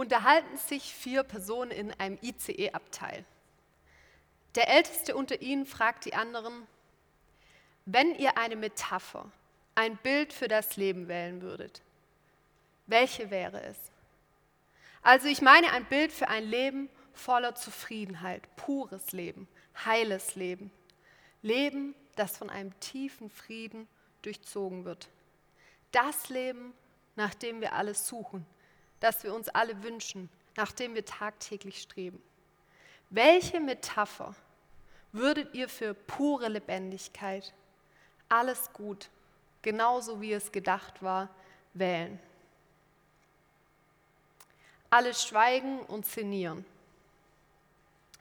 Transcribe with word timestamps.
unterhalten 0.00 0.56
sich 0.56 0.94
vier 0.94 1.24
Personen 1.24 1.70
in 1.70 1.92
einem 2.00 2.18
ICE-Abteil. 2.22 3.22
Der 4.54 4.70
Älteste 4.70 5.14
unter 5.14 5.42
ihnen 5.42 5.66
fragt 5.66 6.06
die 6.06 6.14
anderen, 6.14 6.66
wenn 7.84 8.14
ihr 8.14 8.38
eine 8.38 8.56
Metapher, 8.56 9.30
ein 9.74 9.98
Bild 9.98 10.32
für 10.32 10.48
das 10.48 10.78
Leben 10.78 11.06
wählen 11.06 11.42
würdet, 11.42 11.82
welche 12.86 13.30
wäre 13.30 13.62
es? 13.62 13.76
Also 15.02 15.28
ich 15.28 15.42
meine 15.42 15.70
ein 15.70 15.84
Bild 15.84 16.12
für 16.12 16.28
ein 16.28 16.44
Leben 16.44 16.88
voller 17.12 17.54
Zufriedenheit, 17.54 18.42
pures 18.56 19.12
Leben, 19.12 19.48
heiles 19.84 20.34
Leben. 20.34 20.72
Leben, 21.42 21.94
das 22.16 22.38
von 22.38 22.48
einem 22.48 22.72
tiefen 22.80 23.28
Frieden 23.28 23.86
durchzogen 24.22 24.86
wird. 24.86 25.08
Das 25.92 26.30
Leben, 26.30 26.72
nach 27.16 27.34
dem 27.34 27.60
wir 27.60 27.74
alles 27.74 28.08
suchen, 28.08 28.46
das 29.00 29.24
wir 29.24 29.34
uns 29.34 29.48
alle 29.48 29.82
wünschen, 29.82 30.28
nach 30.56 30.72
dem 30.72 30.94
wir 30.94 31.04
tagtäglich 31.04 31.80
streben. 31.80 32.22
Welche 33.08 33.60
Metapher 33.60 34.34
würdet 35.12 35.54
ihr 35.54 35.68
für 35.68 35.94
pure 35.94 36.48
Lebendigkeit, 36.48 37.52
alles 38.28 38.72
gut, 38.72 39.08
genauso 39.62 40.20
wie 40.20 40.32
es 40.32 40.52
gedacht 40.52 41.02
war, 41.02 41.28
wählen? 41.74 42.20
Alle 44.90 45.14
schweigen 45.14 45.80
und 45.80 46.06
sinnieren, 46.06 46.64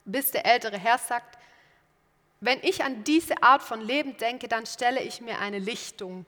bis 0.06 0.32
der 0.32 0.46
ältere 0.46 0.78
Herr 0.78 0.98
sagt, 0.98 1.38
wenn 2.42 2.60
ich 2.64 2.84
an 2.84 3.04
diese 3.04 3.44
Art 3.44 3.62
von 3.62 3.82
Leben 3.82 4.16
denke, 4.18 4.48
dann 4.48 4.66
stelle 4.66 5.02
ich 5.02 5.20
mir 5.20 5.40
eine 5.40 5.60
Lichtung 5.60 6.26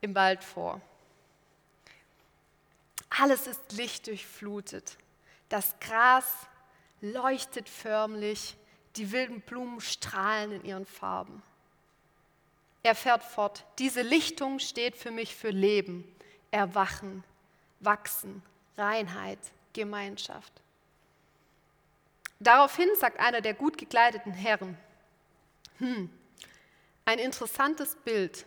im 0.00 0.14
Wald 0.14 0.44
vor. 0.44 0.80
Alles 3.10 3.46
ist 3.46 3.72
lichtdurchflutet. 3.72 4.96
Das 5.48 5.78
Gras 5.80 6.26
leuchtet 7.00 7.68
förmlich, 7.68 8.56
die 8.96 9.12
wilden 9.12 9.40
Blumen 9.40 9.80
strahlen 9.80 10.52
in 10.52 10.64
ihren 10.64 10.86
Farben. 10.86 11.42
Er 12.82 12.94
fährt 12.94 13.24
fort. 13.24 13.64
Diese 13.78 14.02
Lichtung 14.02 14.58
steht 14.58 14.96
für 14.96 15.10
mich 15.10 15.34
für 15.34 15.50
Leben, 15.50 16.04
Erwachen, 16.50 17.24
Wachsen, 17.80 18.42
Reinheit, 18.76 19.38
Gemeinschaft. 19.72 20.52
Daraufhin 22.40 22.88
sagt 22.98 23.18
einer 23.18 23.40
der 23.40 23.54
gut 23.54 23.78
gekleideten 23.78 24.32
Herren, 24.32 24.78
hm, 25.78 26.10
ein 27.04 27.18
interessantes 27.18 27.96
Bild. 27.96 28.46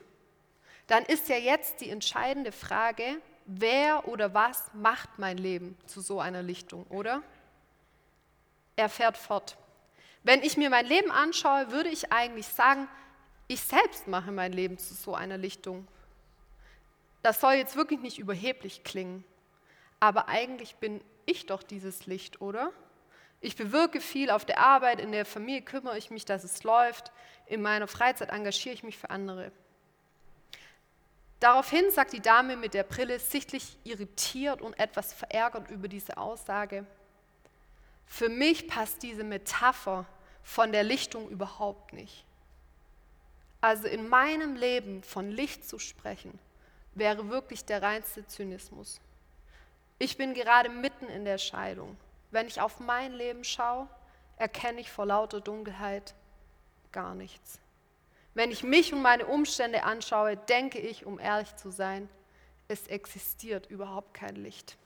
Dann 0.87 1.03
ist 1.05 1.29
ja 1.29 1.37
jetzt 1.37 1.81
die 1.81 1.89
entscheidende 1.89 2.51
Frage, 2.51 3.21
wer 3.45 4.07
oder 4.07 4.33
was 4.33 4.71
macht 4.73 5.17
mein 5.17 5.37
Leben 5.37 5.77
zu 5.85 6.01
so 6.01 6.19
einer 6.19 6.41
Lichtung, 6.41 6.85
oder? 6.89 7.21
Er 8.75 8.89
fährt 8.89 9.17
fort. 9.17 9.57
Wenn 10.23 10.43
ich 10.43 10.57
mir 10.57 10.69
mein 10.69 10.85
Leben 10.85 11.11
anschaue, 11.11 11.71
würde 11.71 11.89
ich 11.89 12.11
eigentlich 12.11 12.47
sagen, 12.47 12.87
ich 13.47 13.61
selbst 13.61 14.07
mache 14.07 14.31
mein 14.31 14.53
Leben 14.53 14.77
zu 14.77 14.93
so 14.93 15.15
einer 15.15 15.37
Lichtung. 15.37 15.87
Das 17.23 17.41
soll 17.41 17.53
jetzt 17.53 17.75
wirklich 17.75 17.99
nicht 17.99 18.19
überheblich 18.19 18.83
klingen, 18.83 19.23
aber 19.99 20.27
eigentlich 20.27 20.75
bin 20.75 21.01
ich 21.25 21.45
doch 21.45 21.63
dieses 21.63 22.05
Licht, 22.05 22.41
oder? 22.41 22.71
Ich 23.41 23.55
bewirke 23.55 24.01
viel 24.01 24.29
auf 24.29 24.45
der 24.45 24.59
Arbeit, 24.59 24.99
in 24.99 25.11
der 25.11 25.25
Familie 25.25 25.63
kümmere 25.63 25.97
ich 25.97 26.11
mich, 26.11 26.25
dass 26.25 26.43
es 26.43 26.63
läuft. 26.63 27.11
In 27.47 27.61
meiner 27.61 27.87
Freizeit 27.87 28.29
engagiere 28.29 28.75
ich 28.75 28.83
mich 28.83 28.97
für 28.97 29.09
andere. 29.09 29.51
Daraufhin 31.41 31.89
sagt 31.89 32.13
die 32.13 32.21
Dame 32.21 32.55
mit 32.55 32.75
der 32.75 32.83
Brille, 32.83 33.19
sichtlich 33.19 33.75
irritiert 33.83 34.61
und 34.61 34.79
etwas 34.79 35.11
verärgert 35.11 35.71
über 35.71 35.87
diese 35.87 36.15
Aussage, 36.17 36.85
für 38.05 38.29
mich 38.29 38.67
passt 38.67 39.01
diese 39.01 39.23
Metapher 39.23 40.05
von 40.43 40.71
der 40.71 40.83
Lichtung 40.83 41.29
überhaupt 41.29 41.93
nicht. 41.93 42.25
Also 43.59 43.87
in 43.87 44.07
meinem 44.07 44.55
Leben 44.55 45.01
von 45.01 45.31
Licht 45.31 45.67
zu 45.67 45.79
sprechen, 45.79 46.37
wäre 46.93 47.29
wirklich 47.29 47.65
der 47.65 47.81
reinste 47.81 48.27
Zynismus. 48.27 48.99
Ich 49.97 50.17
bin 50.17 50.35
gerade 50.35 50.69
mitten 50.69 51.07
in 51.07 51.25
der 51.25 51.37
Scheidung. 51.39 51.97
Wenn 52.29 52.47
ich 52.47 52.61
auf 52.61 52.79
mein 52.79 53.13
Leben 53.13 53.43
schaue, 53.43 53.87
erkenne 54.37 54.81
ich 54.81 54.91
vor 54.91 55.07
lauter 55.07 55.41
Dunkelheit 55.41 56.13
gar 56.91 57.15
nichts. 57.15 57.60
Wenn 58.33 58.51
ich 58.51 58.63
mich 58.63 58.93
und 58.93 59.01
meine 59.01 59.25
Umstände 59.25 59.83
anschaue, 59.83 60.37
denke 60.37 60.79
ich, 60.79 61.05
um 61.05 61.19
ehrlich 61.19 61.55
zu 61.55 61.69
sein, 61.69 62.09
es 62.67 62.87
existiert 62.87 63.69
überhaupt 63.69 64.13
kein 64.13 64.35
Licht. 64.35 64.77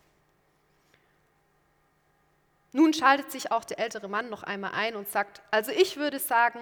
Nun 2.72 2.94
schaltet 2.94 3.32
sich 3.32 3.52
auch 3.52 3.64
der 3.64 3.80
ältere 3.80 4.10
Mann 4.10 4.30
noch 4.30 4.44
einmal 4.44 4.72
ein 4.74 4.96
und 4.96 5.08
sagt, 5.08 5.42
also 5.52 5.72
ich 5.72 5.96
würde 5.96 6.20
sagen, 6.20 6.60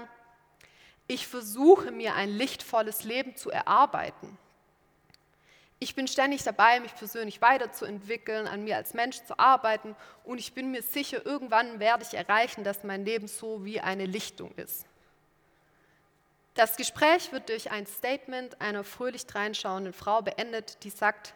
ich 1.07 1.25
versuche 1.27 1.91
mir 1.91 2.15
ein 2.15 2.29
lichtvolles 2.29 3.03
Leben 3.03 3.35
zu 3.35 3.49
erarbeiten. 3.49 4.37
Ich 5.79 5.95
bin 5.95 6.07
ständig 6.07 6.43
dabei, 6.43 6.79
mich 6.79 6.95
persönlich 6.95 7.41
weiterzuentwickeln, 7.41 8.47
an 8.47 8.63
mir 8.63 8.77
als 8.77 8.93
Mensch 8.93 9.23
zu 9.23 9.39
arbeiten 9.39 9.95
und 10.23 10.37
ich 10.37 10.53
bin 10.53 10.71
mir 10.71 10.81
sicher, 10.81 11.25
irgendwann 11.25 11.79
werde 11.79 12.03
ich 12.03 12.13
erreichen, 12.13 12.63
dass 12.63 12.83
mein 12.83 13.05
Leben 13.05 13.27
so 13.27 13.65
wie 13.65 13.81
eine 13.81 14.05
Lichtung 14.05 14.53
ist. 14.55 14.85
Das 16.55 16.77
Gespräch 16.77 17.31
wird 17.31 17.49
durch 17.49 17.71
ein 17.71 17.87
Statement 17.87 18.61
einer 18.61 18.83
fröhlich 18.83 19.25
dreinschauenden 19.25 19.93
Frau 19.93 20.21
beendet, 20.21 20.83
die 20.83 20.91
sagt, 20.91 21.33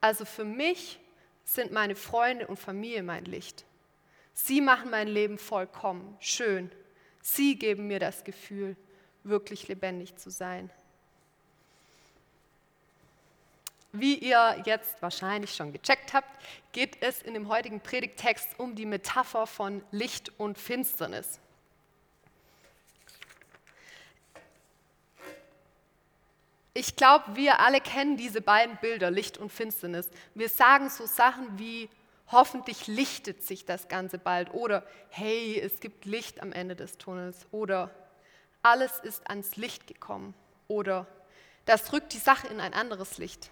also 0.00 0.24
für 0.24 0.44
mich 0.44 1.00
sind 1.44 1.72
meine 1.72 1.96
Freunde 1.96 2.46
und 2.46 2.58
Familie 2.58 3.02
mein 3.02 3.24
Licht. 3.24 3.64
Sie 4.34 4.60
machen 4.60 4.90
mein 4.90 5.08
Leben 5.08 5.38
vollkommen, 5.38 6.16
schön. 6.20 6.70
Sie 7.20 7.56
geben 7.56 7.88
mir 7.88 7.98
das 7.98 8.22
Gefühl, 8.22 8.76
wirklich 9.24 9.66
lebendig 9.66 10.16
zu 10.16 10.30
sein. 10.30 10.70
Wie 13.90 14.16
ihr 14.18 14.62
jetzt 14.64 15.02
wahrscheinlich 15.02 15.54
schon 15.54 15.72
gecheckt 15.72 16.12
habt, 16.12 16.30
geht 16.72 17.02
es 17.02 17.22
in 17.22 17.34
dem 17.34 17.48
heutigen 17.48 17.80
Predigttext 17.80 18.58
um 18.58 18.76
die 18.76 18.86
Metapher 18.86 19.46
von 19.46 19.82
Licht 19.90 20.30
und 20.38 20.58
Finsternis. 20.58 21.40
Ich 26.78 26.94
glaube, 26.94 27.34
wir 27.34 27.58
alle 27.58 27.80
kennen 27.80 28.16
diese 28.16 28.40
beiden 28.40 28.76
Bilder, 28.76 29.10
Licht 29.10 29.36
und 29.36 29.50
Finsternis. 29.50 30.08
Wir 30.36 30.48
sagen 30.48 30.88
so 30.90 31.06
Sachen 31.06 31.58
wie, 31.58 31.90
hoffentlich 32.30 32.86
lichtet 32.86 33.42
sich 33.42 33.64
das 33.64 33.88
Ganze 33.88 34.16
bald 34.16 34.54
oder 34.54 34.86
hey, 35.08 35.58
es 35.58 35.80
gibt 35.80 36.04
Licht 36.04 36.40
am 36.40 36.52
Ende 36.52 36.76
des 36.76 36.96
Tunnels 36.96 37.48
oder 37.50 37.90
alles 38.62 39.00
ist 39.00 39.28
ans 39.28 39.56
Licht 39.56 39.88
gekommen 39.88 40.34
oder 40.68 41.08
das 41.64 41.92
rückt 41.92 42.12
die 42.12 42.18
Sache 42.18 42.46
in 42.46 42.60
ein 42.60 42.74
anderes 42.74 43.18
Licht. 43.18 43.50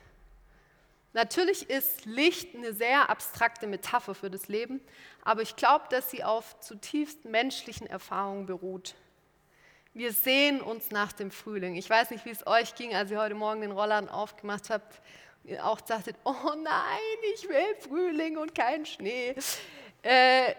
Natürlich 1.13 1.69
ist 1.69 2.05
Licht 2.05 2.55
eine 2.55 2.75
sehr 2.75 3.11
abstrakte 3.11 3.67
Metapher 3.67 4.15
für 4.15 4.31
das 4.31 4.47
Leben, 4.47 4.81
aber 5.25 5.43
ich 5.43 5.57
glaube, 5.57 5.87
dass 5.91 6.13
sie 6.13 6.23
auf 6.23 6.61
zutiefst 6.61 7.25
menschlichen 7.25 7.89
Erfahrungen 7.89 8.47
beruht. 8.47 8.95
Wir 9.97 10.13
sehen 10.13 10.61
uns 10.61 10.91
nach 10.91 11.15
dem 11.15 11.31
Frühling. 11.31 11.75
Ich 11.75 11.89
weiß 11.89 12.11
nicht, 12.11 12.27
wie 12.27 12.31
es 12.31 12.47
euch 12.47 12.75
ging, 12.75 12.95
als 12.95 13.11
ihr 13.11 13.19
heute 13.19 13.35
Morgen 13.35 13.63
den 13.63 13.73
Rollladen 13.73 14.11
aufgemacht 14.11 14.69
habt. 14.69 15.01
Ihr 15.43 15.65
auch 15.65 15.81
dachtet, 15.81 16.17
oh 16.23 16.35
nein, 16.63 17.33
ich 17.35 17.49
will 17.49 17.75
Frühling 17.81 18.37
und 18.37 18.55
kein 18.55 18.85
Schnee. 18.85 19.35
Äh, 20.03 20.55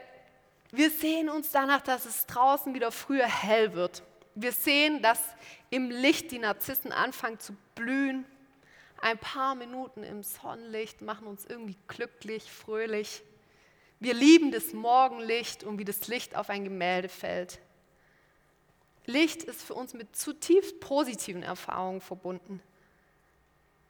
wir 0.72 0.90
sehen 0.90 1.30
uns 1.30 1.52
danach, 1.52 1.82
dass 1.82 2.08
es 2.08 2.26
draußen 2.26 2.74
wieder 2.74 2.92
früher 2.92 3.28
hell 3.28 3.74
wird. 3.74 4.02
Wir 4.34 4.52
sehen, 4.52 5.04
dass 5.04 5.22
im 5.70 5.92
Licht 5.92 6.32
die 6.32 6.40
Narzissen 6.40 6.92
anfangen 6.92 7.40
zu 7.40 7.56
blühen 7.76 8.26
ein 9.00 9.20
paar 9.20 9.54
Minuten 9.54 10.02
im 10.02 10.24
Sonnenlicht 10.24 11.02
machen 11.02 11.28
uns 11.28 11.46
irgendwie 11.46 11.78
glücklich, 11.88 12.52
fröhlich. 12.52 13.22
Wir 14.00 14.16
lieben 14.16 14.52
das 14.52 14.74
Morgenlicht 14.74 15.64
und 15.64 15.78
wie 15.78 15.86
das 15.86 16.08
Licht 16.08 16.36
auf 16.36 16.50
ein 16.50 16.64
Gemälde 16.64 17.08
fällt. 17.08 17.60
Licht 19.08 19.44
ist 19.44 19.64
für 19.64 19.74
uns 19.74 19.94
mit 19.94 20.16
zutiefst 20.16 20.80
positiven 20.82 21.42
Erfahrungen 21.42 22.02
verbunden. 22.02 22.62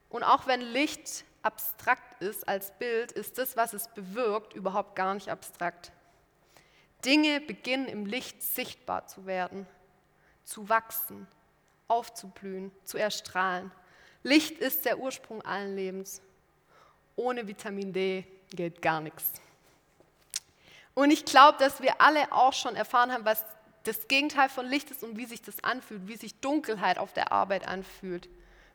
Und 0.09 0.23
auch 0.23 0.47
wenn 0.47 0.61
Licht 0.61 1.25
abstrakt 1.41 2.21
ist 2.21 2.47
als 2.47 2.71
Bild, 2.77 3.11
ist 3.11 3.37
das, 3.37 3.57
was 3.57 3.73
es 3.73 3.87
bewirkt, 3.89 4.53
überhaupt 4.53 4.95
gar 4.95 5.15
nicht 5.15 5.29
abstrakt. 5.29 5.91
Dinge 7.03 7.41
beginnen 7.41 7.87
im 7.87 8.05
Licht 8.05 8.41
sichtbar 8.41 9.07
zu 9.07 9.25
werden, 9.25 9.67
zu 10.43 10.69
wachsen, 10.69 11.27
aufzublühen, 11.87 12.71
zu 12.83 12.97
erstrahlen. 12.97 13.71
Licht 14.23 14.59
ist 14.59 14.85
der 14.85 14.99
Ursprung 14.99 15.41
allen 15.41 15.75
Lebens. 15.75 16.21
Ohne 17.15 17.47
Vitamin 17.47 17.91
D 17.91 18.23
geht 18.51 18.83
gar 18.83 19.01
nichts. 19.01 19.33
Und 20.93 21.09
ich 21.09 21.25
glaube, 21.25 21.57
dass 21.57 21.81
wir 21.81 22.01
alle 22.01 22.31
auch 22.31 22.53
schon 22.53 22.75
erfahren 22.75 23.11
haben, 23.11 23.25
was 23.25 23.43
das 23.87 24.07
Gegenteil 24.07 24.49
von 24.49 24.65
Licht 24.65 24.91
ist 24.91 25.03
und 25.03 25.17
wie 25.17 25.25
sich 25.25 25.41
das 25.41 25.63
anfühlt, 25.63 26.07
wie 26.07 26.17
sich 26.17 26.39
Dunkelheit 26.39 26.97
auf 26.97 27.13
der 27.13 27.31
Arbeit 27.31 27.67
anfühlt. 27.67 28.27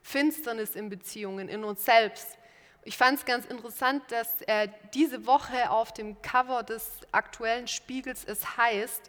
Finsternis 0.03 0.75
in 0.75 0.89
Beziehungen, 0.89 1.49
in 1.49 1.65
uns 1.65 1.85
selbst 1.85 2.39
Ich 2.85 2.97
fand 2.97 3.19
es 3.19 3.25
ganz 3.25 3.47
interessant, 3.47 4.03
dass 4.11 4.43
äh, 4.43 4.69
diese 4.93 5.25
Woche 5.27 5.71
auf 5.71 5.93
dem 5.93 6.21
Cover 6.21 6.65
des 6.65 6.91
aktuellen 7.13 7.69
Spiegels 7.69 8.25
es 8.25 8.57
heißt, 8.57 9.09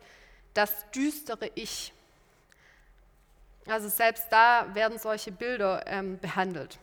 das 0.54 0.92
düstere 0.92 1.50
Ich. 1.56 1.92
Also 3.66 3.90
selbst 3.90 4.28
da 4.30 4.68
werden 4.76 5.00
solche 5.00 5.32
Bilder 5.32 5.84
ähm, 5.88 6.20
behandelt. 6.20 6.78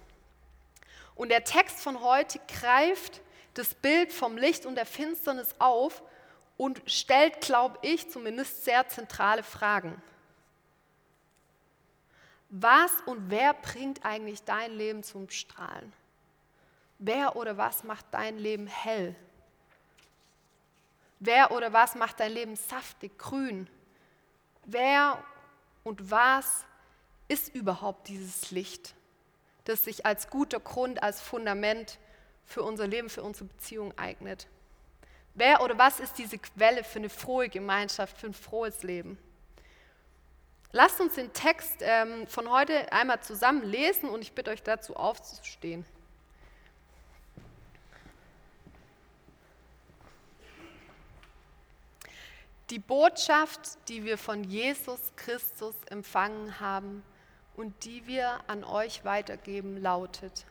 Und 1.15 1.29
der 1.29 1.45
Text 1.45 1.79
von 1.79 2.01
heute 2.01 2.41
greift 2.61 3.21
das 3.55 3.75
Bild 3.75 4.13
vom 4.13 4.37
Licht 4.37 4.67
und 4.67 4.75
der 4.75 4.87
Finsternis 4.87 5.55
auf 5.59 6.03
und 6.61 6.83
stellt, 6.85 7.41
glaube 7.41 7.79
ich, 7.81 8.11
zumindest 8.11 8.67
sehr 8.67 8.87
zentrale 8.87 9.43
Fragen. 9.43 10.03
Was 12.51 12.93
und 13.07 13.31
wer 13.31 13.55
bringt 13.55 14.05
eigentlich 14.05 14.43
dein 14.43 14.73
Leben 14.73 15.03
zum 15.03 15.31
Strahlen? 15.31 15.91
Wer 16.99 17.35
oder 17.37 17.57
was 17.57 17.83
macht 17.83 18.05
dein 18.11 18.37
Leben 18.37 18.67
hell? 18.67 19.17
Wer 21.19 21.51
oder 21.53 21.73
was 21.73 21.95
macht 21.95 22.21
dein 22.21 22.33
Leben 22.33 22.57
saftig, 22.57 23.17
grün? 23.17 23.67
Wer 24.67 25.25
und 25.83 26.11
was 26.11 26.67
ist 27.29 27.55
überhaupt 27.55 28.09
dieses 28.09 28.51
Licht, 28.51 28.95
das 29.65 29.85
sich 29.85 30.05
als 30.05 30.29
guter 30.29 30.61
Grund, 30.61 31.03
als 31.03 31.23
Fundament 31.23 31.99
für 32.45 32.63
unser 32.63 32.87
Leben, 32.87 33.09
für 33.09 33.23
unsere 33.23 33.47
Beziehung 33.47 33.97
eignet? 33.97 34.47
Wer 35.35 35.63
oder 35.63 35.79
was 35.79 36.01
ist 36.01 36.19
diese 36.19 36.39
Quelle 36.39 36.85
für 36.85 36.99
eine 36.99 37.09
frohe 37.09 37.49
Gemeinschaft, 37.49 38.19
für 38.19 38.27
ein 38.27 38.35
frohes 38.35 38.83
Leben? 38.83 39.19
Lasst 40.73 41.01
uns 41.01 41.15
den 41.15 41.33
Text 41.33 41.79
ähm, 41.81 42.27
von 42.29 42.49
heute 42.51 42.93
einmal 42.93 43.21
zusammen 43.21 43.65
lesen 43.65 44.09
und 44.09 44.23
ich 44.23 44.33
bitte 44.33 44.51
euch 44.51 44.63
dazu 44.63 44.95
aufzustehen. 44.95 45.85
Die 52.71 52.79
Botschaft, 52.79 53.89
die 53.89 54.05
wir 54.05 54.17
von 54.17 54.45
Jesus 54.45 55.13
Christus 55.17 55.75
empfangen 55.87 56.61
haben 56.61 57.03
und 57.57 57.85
die 57.85 58.07
wir 58.07 58.39
an 58.47 58.63
euch 58.63 59.05
weitergeben, 59.05 59.77
lautet, 59.83 60.47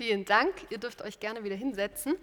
Vielen 0.00 0.24
Dank. 0.24 0.54
Ihr 0.70 0.78
dürft 0.78 1.02
euch 1.02 1.20
gerne 1.20 1.44
wieder 1.44 1.56
hinsetzen. 1.56 2.16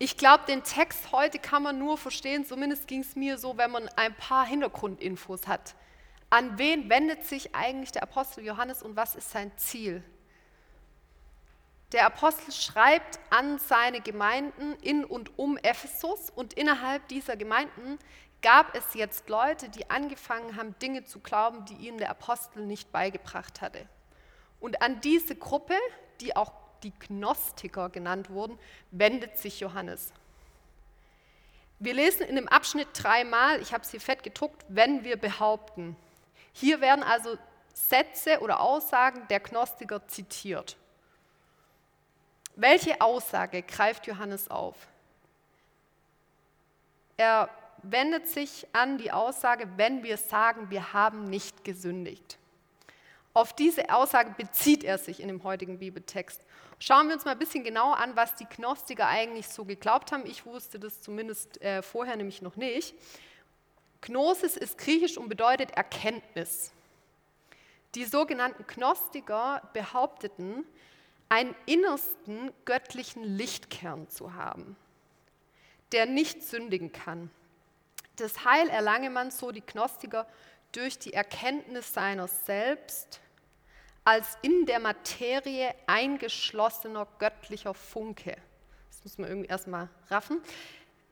Ich 0.00 0.16
glaube, 0.16 0.42
den 0.48 0.64
Text 0.64 1.12
heute 1.12 1.38
kann 1.38 1.62
man 1.62 1.78
nur 1.78 1.96
verstehen, 1.96 2.44
zumindest 2.44 2.88
ging 2.88 3.02
es 3.02 3.14
mir 3.14 3.38
so, 3.38 3.56
wenn 3.56 3.70
man 3.70 3.88
ein 3.90 4.12
paar 4.12 4.44
Hintergrundinfos 4.44 5.46
hat. 5.46 5.76
An 6.30 6.58
wen 6.58 6.90
wendet 6.90 7.24
sich 7.24 7.54
eigentlich 7.54 7.92
der 7.92 8.02
Apostel 8.02 8.44
Johannes 8.44 8.82
und 8.82 8.96
was 8.96 9.14
ist 9.14 9.30
sein 9.30 9.56
Ziel? 9.56 10.02
Der 11.92 12.06
Apostel 12.06 12.50
schreibt 12.50 13.20
an 13.30 13.60
seine 13.60 14.00
Gemeinden 14.00 14.74
in 14.82 15.04
und 15.04 15.38
um 15.38 15.56
Ephesus 15.58 16.28
und 16.28 16.54
innerhalb 16.54 17.06
dieser 17.06 17.36
Gemeinden 17.36 18.00
gab 18.42 18.74
es 18.74 18.94
jetzt 18.94 19.28
Leute, 19.28 19.68
die 19.68 19.88
angefangen 19.90 20.56
haben, 20.56 20.74
Dinge 20.80 21.04
zu 21.04 21.20
glauben, 21.20 21.66
die 21.66 21.86
ihnen 21.86 21.98
der 21.98 22.10
Apostel 22.10 22.66
nicht 22.66 22.90
beigebracht 22.90 23.60
hatte. 23.60 23.86
Und 24.58 24.82
an 24.82 25.00
diese 25.02 25.36
Gruppe, 25.36 25.76
die 26.20 26.34
auch 26.34 26.61
die 26.82 26.92
Gnostiker 26.98 27.88
genannt 27.88 28.30
wurden, 28.30 28.58
wendet 28.90 29.38
sich 29.38 29.60
Johannes. 29.60 30.12
Wir 31.78 31.94
lesen 31.94 32.26
in 32.26 32.36
dem 32.36 32.48
Abschnitt 32.48 32.88
dreimal, 32.94 33.60
ich 33.60 33.72
habe 33.72 33.82
es 33.82 33.90
hier 33.90 34.00
fett 34.00 34.22
gedruckt, 34.22 34.64
wenn 34.68 35.02
wir 35.04 35.16
behaupten. 35.16 35.96
Hier 36.52 36.80
werden 36.80 37.02
also 37.02 37.36
Sätze 37.74 38.40
oder 38.40 38.60
Aussagen 38.60 39.26
der 39.28 39.40
Gnostiker 39.40 40.06
zitiert. 40.06 40.76
Welche 42.54 43.00
Aussage 43.00 43.62
greift 43.62 44.06
Johannes 44.06 44.50
auf? 44.50 44.76
Er 47.16 47.48
wendet 47.82 48.28
sich 48.28 48.66
an 48.72 48.98
die 48.98 49.10
Aussage, 49.10 49.68
wenn 49.76 50.02
wir 50.02 50.16
sagen, 50.16 50.70
wir 50.70 50.92
haben 50.92 51.24
nicht 51.24 51.64
gesündigt. 51.64 52.38
Auf 53.34 53.54
diese 53.54 53.92
Aussage 53.92 54.34
bezieht 54.36 54.84
er 54.84 54.98
sich 54.98 55.20
in 55.20 55.28
dem 55.28 55.42
heutigen 55.42 55.78
Bibeltext. 55.78 56.44
Schauen 56.84 57.06
wir 57.06 57.14
uns 57.14 57.24
mal 57.24 57.30
ein 57.30 57.38
bisschen 57.38 57.62
genauer 57.62 57.98
an, 57.98 58.16
was 58.16 58.34
die 58.34 58.44
Gnostiker 58.44 59.06
eigentlich 59.06 59.46
so 59.46 59.64
geglaubt 59.64 60.10
haben. 60.10 60.26
Ich 60.26 60.44
wusste 60.44 60.80
das 60.80 61.00
zumindest 61.00 61.62
äh, 61.62 61.80
vorher 61.80 62.16
nämlich 62.16 62.42
noch 62.42 62.56
nicht. 62.56 62.96
Gnosis 64.00 64.56
ist 64.56 64.78
griechisch 64.78 65.16
und 65.16 65.28
bedeutet 65.28 65.70
Erkenntnis. 65.76 66.72
Die 67.94 68.04
sogenannten 68.04 68.66
Gnostiker 68.66 69.62
behaupteten, 69.72 70.64
einen 71.28 71.54
innersten 71.66 72.50
göttlichen 72.64 73.22
Lichtkern 73.22 74.08
zu 74.08 74.34
haben, 74.34 74.74
der 75.92 76.06
nicht 76.06 76.42
sündigen 76.42 76.90
kann. 76.90 77.30
Das 78.16 78.44
Heil 78.44 78.68
erlange 78.68 79.10
man, 79.10 79.30
so 79.30 79.52
die 79.52 79.64
Gnostiker, 79.64 80.26
durch 80.72 80.98
die 80.98 81.12
Erkenntnis 81.12 81.94
seiner 81.94 82.26
selbst 82.26 83.21
als 84.04 84.36
in 84.42 84.66
der 84.66 84.80
Materie 84.80 85.74
eingeschlossener 85.86 87.06
göttlicher 87.18 87.74
Funke. 87.74 88.36
Das 88.90 89.04
muss 89.04 89.18
man 89.18 89.28
irgendwie 89.28 89.48
erstmal 89.48 89.88
raffen. 90.08 90.40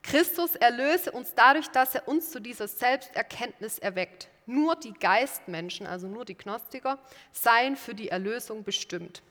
Christus 0.03 0.57
erlöse 0.57 1.13
uns 1.13 1.35
dadurch, 1.35 1.69
dass 1.69 1.95
er 1.95 2.09
uns 2.09 2.31
zu 2.31 2.41
dieser 2.41 2.67
Selbsterkenntnis 2.69 3.79
erweckt. 3.79 4.29
Nur 4.47 4.75
die 4.77 4.95
Geistmenschen, 4.95 5.87
also 5.87 6.09
nur 6.09 6.25
die 6.25 6.37
Gnostiker, 6.37 6.99
seien 7.33 7.77
für 7.77 7.95
die 7.95 8.09
Erlösung 8.09 8.65
bestimmt. 8.65 9.23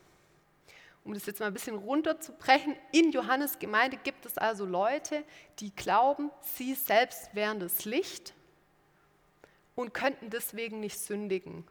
Um 1.04 1.14
das 1.14 1.26
jetzt 1.26 1.40
mal 1.40 1.48
ein 1.48 1.54
bisschen 1.54 1.78
runterzubrechen, 1.78 2.76
in 2.92 3.12
Johannes 3.12 3.58
Gemeinde 3.58 3.98
gibt 3.98 4.26
es 4.26 4.38
also 4.38 4.66
Leute, 4.66 5.24
die 5.60 5.76
glauben, 5.76 6.30
sie 6.42 6.76
selbst 6.76 7.34
wären 7.34 7.60
das 7.60 7.86
Licht 7.86 8.34
und 9.76 9.94
könnten 9.94 10.30
deswegen 10.30 10.80
nicht 10.80 11.00
sündigen 11.00 11.66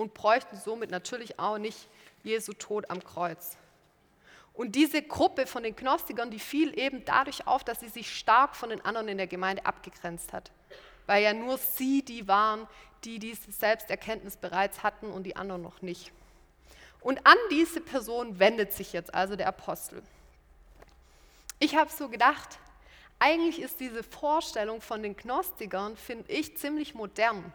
und 0.00 0.14
bräuchten 0.14 0.56
somit 0.56 0.90
natürlich 0.90 1.38
auch 1.38 1.58
nicht 1.58 1.86
Jesu 2.24 2.54
Tod 2.54 2.88
am 2.88 3.04
Kreuz. 3.04 3.58
Und 4.54 4.74
diese 4.74 5.02
Gruppe 5.02 5.46
von 5.46 5.62
den 5.62 5.76
Gnostikern, 5.76 6.30
die 6.30 6.38
fiel 6.38 6.78
eben 6.78 7.04
dadurch 7.04 7.46
auf, 7.46 7.64
dass 7.64 7.80
sie 7.80 7.90
sich 7.90 8.16
stark 8.16 8.56
von 8.56 8.70
den 8.70 8.82
anderen 8.82 9.08
in 9.08 9.18
der 9.18 9.26
Gemeinde 9.26 9.66
abgegrenzt 9.66 10.32
hat. 10.32 10.50
Weil 11.04 11.22
ja 11.22 11.34
nur 11.34 11.58
sie 11.58 12.02
die 12.02 12.26
waren, 12.26 12.66
die 13.04 13.18
diese 13.18 13.52
Selbsterkenntnis 13.52 14.38
bereits 14.38 14.82
hatten 14.82 15.10
und 15.10 15.24
die 15.24 15.36
anderen 15.36 15.60
noch 15.60 15.82
nicht. 15.82 16.12
Und 17.02 17.26
an 17.26 17.36
diese 17.50 17.82
Person 17.82 18.38
wendet 18.38 18.72
sich 18.72 18.94
jetzt 18.94 19.12
also 19.12 19.36
der 19.36 19.48
Apostel. 19.48 20.02
Ich 21.58 21.76
habe 21.76 21.90
so 21.90 22.08
gedacht, 22.08 22.58
eigentlich 23.18 23.60
ist 23.60 23.80
diese 23.80 24.02
Vorstellung 24.02 24.80
von 24.80 25.02
den 25.02 25.14
Gnostikern, 25.14 25.94
finde 25.98 26.32
ich, 26.32 26.56
ziemlich 26.56 26.94
modern. 26.94 27.52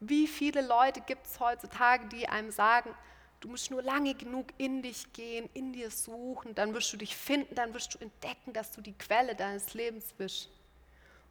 Wie 0.00 0.26
viele 0.26 0.60
Leute 0.62 1.00
gibt 1.00 1.26
es 1.26 1.40
heutzutage, 1.40 2.06
die 2.06 2.28
einem 2.28 2.50
sagen, 2.50 2.94
du 3.40 3.48
musst 3.48 3.70
nur 3.70 3.82
lange 3.82 4.14
genug 4.14 4.46
in 4.58 4.82
dich 4.82 5.12
gehen, 5.12 5.48
in 5.54 5.72
dir 5.72 5.90
suchen, 5.90 6.54
dann 6.54 6.74
wirst 6.74 6.92
du 6.92 6.96
dich 6.96 7.16
finden, 7.16 7.54
dann 7.54 7.74
wirst 7.74 7.94
du 7.94 7.98
entdecken, 7.98 8.52
dass 8.52 8.70
du 8.70 8.80
die 8.80 8.96
Quelle 8.96 9.34
deines 9.34 9.74
Lebens 9.74 10.12
bist. 10.12 10.50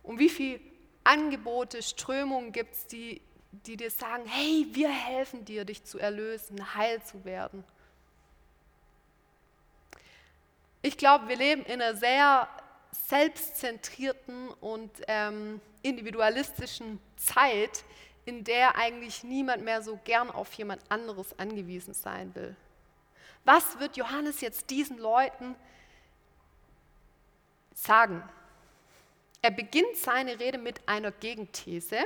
Und 0.04 0.20
wie 0.20 0.30
viele 0.30 0.60
Angebote, 1.04 1.82
Strömungen 1.82 2.52
gibt 2.52 2.76
es, 2.76 2.88
die, 2.88 3.22
die 3.52 3.78
dir 3.78 3.92
sagen, 3.92 4.24
hey, 4.26 4.68
wir 4.72 4.90
helfen 4.90 5.46
dir, 5.46 5.64
dich 5.64 5.84
zu 5.84 6.00
erlösen, 6.00 6.76
heil 6.76 7.02
zu 7.04 7.24
werden. 7.24 7.64
Ich 10.82 10.98
glaube, 10.98 11.28
wir 11.28 11.38
leben 11.38 11.64
in 11.64 11.82
einer 11.82 11.96
sehr 11.96 12.48
selbstzentrierten 12.92 14.50
und 14.62 14.92
ähm, 15.08 15.60
individualistischen 15.82 17.00
Zeit, 17.18 17.84
in 18.28 18.44
der 18.44 18.76
eigentlich 18.76 19.24
niemand 19.24 19.64
mehr 19.64 19.82
so 19.82 19.98
gern 20.04 20.30
auf 20.30 20.52
jemand 20.56 20.82
anderes 20.92 21.40
angewiesen 21.40 21.94
sein 21.94 22.36
will. 22.36 22.58
Was 23.46 23.80
wird 23.80 23.96
Johannes 23.96 24.42
jetzt 24.42 24.70
diesen 24.70 24.98
Leuten 24.98 25.56
sagen? 27.74 28.22
Er 29.42 29.52
beginnt 29.52 29.96
seine 29.96 30.42
Rede 30.42 30.58
mit 30.58 30.86
einer 30.90 31.14
Gegenthese, 31.14 32.06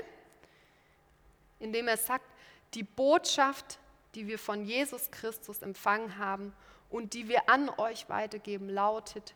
indem 1.59 1.87
er 1.87 1.97
sagt, 1.97 2.25
die 2.75 2.83
Botschaft, 2.83 3.79
die 4.13 4.27
wir 4.27 4.37
von 4.37 4.63
Jesus 4.63 5.09
Christus 5.09 5.63
empfangen 5.63 6.19
haben 6.19 6.53
und 6.91 7.15
die 7.15 7.29
wir 7.29 7.49
an 7.49 7.67
euch 7.79 8.09
weitergeben, 8.09 8.69
lautet, 8.69 9.33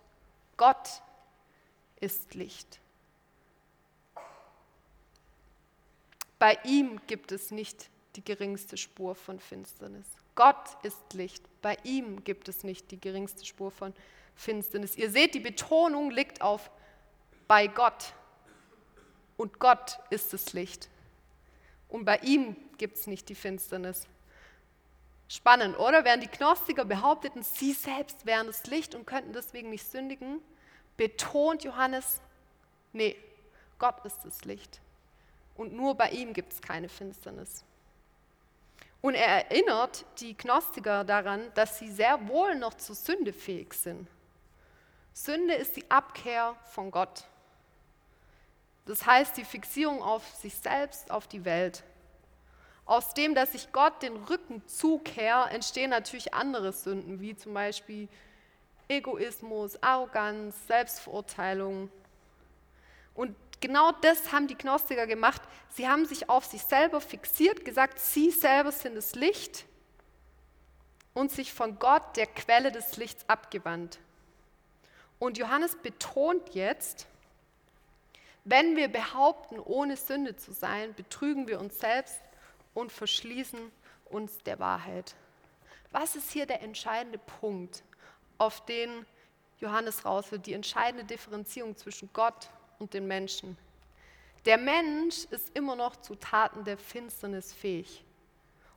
Gott 0.55 1.01
ist 1.99 2.35
Licht. 2.35 2.79
Bei 6.45 6.59
ihm 6.63 7.01
gibt 7.07 7.31
es 7.31 7.49
nicht 7.49 7.89
die 8.15 8.23
geringste 8.23 8.77
Spur 8.77 9.15
von 9.15 9.39
Finsternis. 9.39 10.05
Gott 10.35 10.77
ist 10.83 11.13
Licht. 11.13 11.43
Bei 11.63 11.75
ihm 11.81 12.23
gibt 12.23 12.47
es 12.47 12.63
nicht 12.63 12.91
die 12.91 13.01
geringste 13.01 13.43
Spur 13.43 13.71
von 13.71 13.95
Finsternis. 14.35 14.95
Ihr 14.95 15.09
seht, 15.09 15.33
die 15.33 15.39
Betonung 15.39 16.11
liegt 16.11 16.43
auf 16.43 16.69
bei 17.47 17.65
Gott. 17.65 18.13
Und 19.37 19.57
Gott 19.57 19.97
ist 20.11 20.33
das 20.33 20.53
Licht. 20.53 20.87
Und 21.89 22.05
bei 22.05 22.19
ihm 22.19 22.55
gibt 22.77 22.99
es 22.99 23.07
nicht 23.07 23.27
die 23.29 23.33
Finsternis. 23.33 24.05
Spannend, 25.27 25.79
oder? 25.79 26.05
Während 26.05 26.21
die 26.21 26.27
Gnostiker 26.27 26.85
behaupteten, 26.85 27.41
sie 27.41 27.73
selbst 27.73 28.27
wären 28.27 28.45
das 28.45 28.67
Licht 28.67 28.93
und 28.93 29.07
könnten 29.07 29.33
deswegen 29.33 29.71
nicht 29.71 29.89
sündigen, 29.89 30.41
betont 30.95 31.63
Johannes, 31.63 32.21
nee, 32.93 33.15
Gott 33.79 34.05
ist 34.05 34.19
das 34.23 34.45
Licht. 34.45 34.79
Und 35.55 35.73
nur 35.73 35.95
bei 35.95 36.09
ihm 36.09 36.33
gibt 36.33 36.53
es 36.53 36.61
keine 36.61 36.89
Finsternis. 36.89 37.63
Und 39.01 39.13
er 39.13 39.49
erinnert 39.49 40.05
die 40.19 40.35
Gnostiker 40.35 41.03
daran, 41.03 41.51
dass 41.53 41.79
sie 41.79 41.91
sehr 41.91 42.27
wohl 42.27 42.55
noch 42.55 42.73
zur 42.73 42.95
Sünde 42.95 43.33
fähig 43.33 43.73
sind. 43.73 44.07
Sünde 45.13 45.53
ist 45.53 45.77
die 45.77 45.89
Abkehr 45.89 46.55
von 46.71 46.91
Gott. 46.91 47.23
Das 48.85 49.05
heißt 49.05 49.37
die 49.37 49.45
Fixierung 49.45 50.01
auf 50.01 50.27
sich 50.35 50.55
selbst, 50.55 51.09
auf 51.09 51.27
die 51.27 51.45
Welt. 51.45 51.83
Aus 52.85 53.13
dem, 53.13 53.33
dass 53.33 53.55
ich 53.55 53.71
Gott 53.71 54.01
den 54.03 54.15
Rücken 54.15 54.67
zukehre, 54.67 55.49
entstehen 55.49 55.89
natürlich 55.89 56.33
andere 56.33 56.71
Sünden, 56.71 57.19
wie 57.19 57.35
zum 57.35 57.53
Beispiel 57.53 58.07
Egoismus, 58.87 59.81
Arroganz, 59.81 60.67
Selbstverurteilung. 60.67 61.89
Und 63.15 63.35
genau 63.61 63.91
das 64.01 64.31
haben 64.31 64.47
die 64.47 64.57
Gnostiker 64.57 65.07
gemacht. 65.07 65.41
Sie 65.69 65.87
haben 65.87 66.05
sich 66.05 66.29
auf 66.29 66.45
sich 66.45 66.61
selber 66.63 67.01
fixiert, 67.01 67.65
gesagt, 67.65 67.99
sie 67.99 68.31
selber 68.31 68.71
sind 68.71 68.95
das 68.95 69.15
Licht 69.15 69.65
und 71.13 71.31
sich 71.31 71.53
von 71.53 71.79
Gott, 71.79 72.17
der 72.17 72.27
Quelle 72.27 72.71
des 72.71 72.97
Lichts, 72.97 73.27
abgewandt. 73.27 73.99
Und 75.19 75.37
Johannes 75.37 75.75
betont 75.75 76.53
jetzt, 76.53 77.07
wenn 78.43 78.75
wir 78.75 78.89
behaupten, 78.89 79.59
ohne 79.59 79.97
Sünde 79.97 80.35
zu 80.35 80.51
sein, 80.51 80.93
betrügen 80.93 81.47
wir 81.47 81.59
uns 81.59 81.79
selbst 81.79 82.19
und 82.73 82.91
verschließen 82.91 83.71
uns 84.05 84.37
der 84.43 84.59
Wahrheit. 84.59 85.15
Was 85.91 86.15
ist 86.15 86.31
hier 86.31 86.45
der 86.45 86.61
entscheidende 86.61 87.17
Punkt? 87.17 87.83
auf 88.37 88.65
den 88.65 89.05
Johannes 89.59 90.05
raus 90.05 90.31
wird, 90.31 90.45
die 90.45 90.53
entscheidende 90.53 91.05
Differenzierung 91.05 91.77
zwischen 91.77 92.09
Gott 92.13 92.49
und 92.79 92.93
den 92.93 93.07
Menschen. 93.07 93.57
Der 94.45 94.57
Mensch 94.57 95.25
ist 95.31 95.55
immer 95.55 95.75
noch 95.75 95.95
zu 95.95 96.15
Taten 96.15 96.63
der 96.63 96.77
Finsternis 96.77 97.53
fähig. 97.53 98.03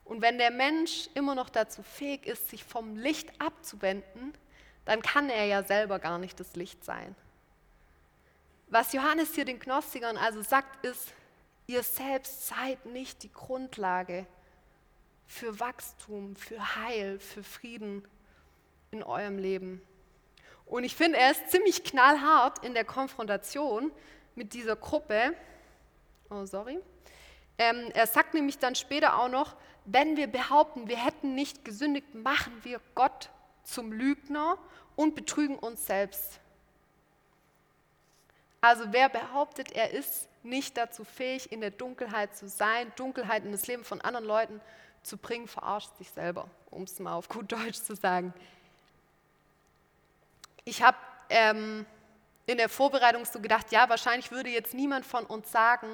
Und 0.03 0.21
wenn 0.21 0.39
der 0.39 0.49
Mensch 0.49 1.09
immer 1.13 1.35
noch 1.35 1.49
dazu 1.49 1.83
fähig 1.83 2.25
ist, 2.25 2.49
sich 2.49 2.63
vom 2.63 2.97
Licht 2.97 3.29
abzuwenden, 3.39 4.33
dann 4.85 5.03
kann 5.03 5.29
er 5.29 5.45
ja 5.45 5.61
selber 5.61 5.99
gar 5.99 6.17
nicht 6.17 6.39
das 6.39 6.55
Licht 6.55 6.83
sein. 6.83 7.15
Was 8.67 8.93
Johannes 8.93 9.35
hier 9.35 9.45
den 9.45 9.59
Gnostikern 9.59 10.17
also 10.17 10.41
sagt, 10.41 10.83
ist, 10.83 11.13
ihr 11.67 11.83
selbst 11.83 12.47
seid 12.47 12.85
nicht 12.87 13.21
die 13.21 13.31
Grundlage 13.31 14.25
für 15.27 15.59
Wachstum, 15.59 16.35
für 16.35 16.75
Heil, 16.75 17.19
für 17.19 17.43
Frieden, 17.43 18.03
in 18.91 19.03
eurem 19.03 19.37
Leben. 19.37 19.81
Und 20.69 20.83
ich 20.83 20.95
finde, 20.95 21.17
er 21.17 21.31
ist 21.31 21.49
ziemlich 21.49 21.83
knallhart 21.83 22.63
in 22.63 22.73
der 22.73 22.85
Konfrontation 22.85 23.91
mit 24.35 24.53
dieser 24.53 24.75
Gruppe. 24.75 25.33
Oh, 26.29 26.45
sorry. 26.45 26.79
Ähm, 27.57 27.89
er 27.93 28.05
sagt 28.05 28.35
nämlich 28.35 28.59
dann 28.59 28.75
später 28.75 29.19
auch 29.19 29.29
noch, 29.29 29.55
wenn 29.85 30.15
wir 30.15 30.27
behaupten, 30.27 30.87
wir 30.87 31.03
hätten 31.03 31.33
nicht 31.33 31.65
gesündigt, 31.65 32.13
machen 32.13 32.53
wir 32.63 32.79
Gott 32.93 33.31
zum 33.63 33.91
Lügner 33.91 34.57
und 34.95 35.15
betrügen 35.15 35.57
uns 35.57 35.87
selbst. 35.87 36.39
Also 38.61 38.85
wer 38.91 39.09
behauptet, 39.09 39.71
er 39.71 39.91
ist 39.91 40.29
nicht 40.43 40.77
dazu 40.77 41.03
fähig, 41.03 41.51
in 41.51 41.61
der 41.61 41.71
Dunkelheit 41.71 42.35
zu 42.35 42.47
sein, 42.47 42.91
Dunkelheit 42.95 43.43
in 43.43 43.51
das 43.51 43.65
Leben 43.65 43.83
von 43.83 44.01
anderen 44.01 44.25
Leuten 44.25 44.61
zu 45.01 45.17
bringen, 45.17 45.47
verarscht 45.47 45.95
sich 45.97 46.11
selber, 46.11 46.49
um 46.69 46.83
es 46.83 46.99
mal 46.99 47.13
auf 47.13 47.27
gut 47.27 47.51
Deutsch 47.51 47.81
zu 47.81 47.95
sagen. 47.95 48.33
Ich 50.69 50.83
habe 50.83 50.97
ähm, 51.29 51.83
in 52.45 52.57
der 52.57 52.69
Vorbereitung 52.69 53.25
so 53.25 53.39
gedacht, 53.39 53.71
ja, 53.71 53.89
wahrscheinlich 53.89 54.29
würde 54.29 54.51
jetzt 54.51 54.75
niemand 54.75 55.03
von 55.03 55.25
uns 55.25 55.51
sagen, 55.51 55.87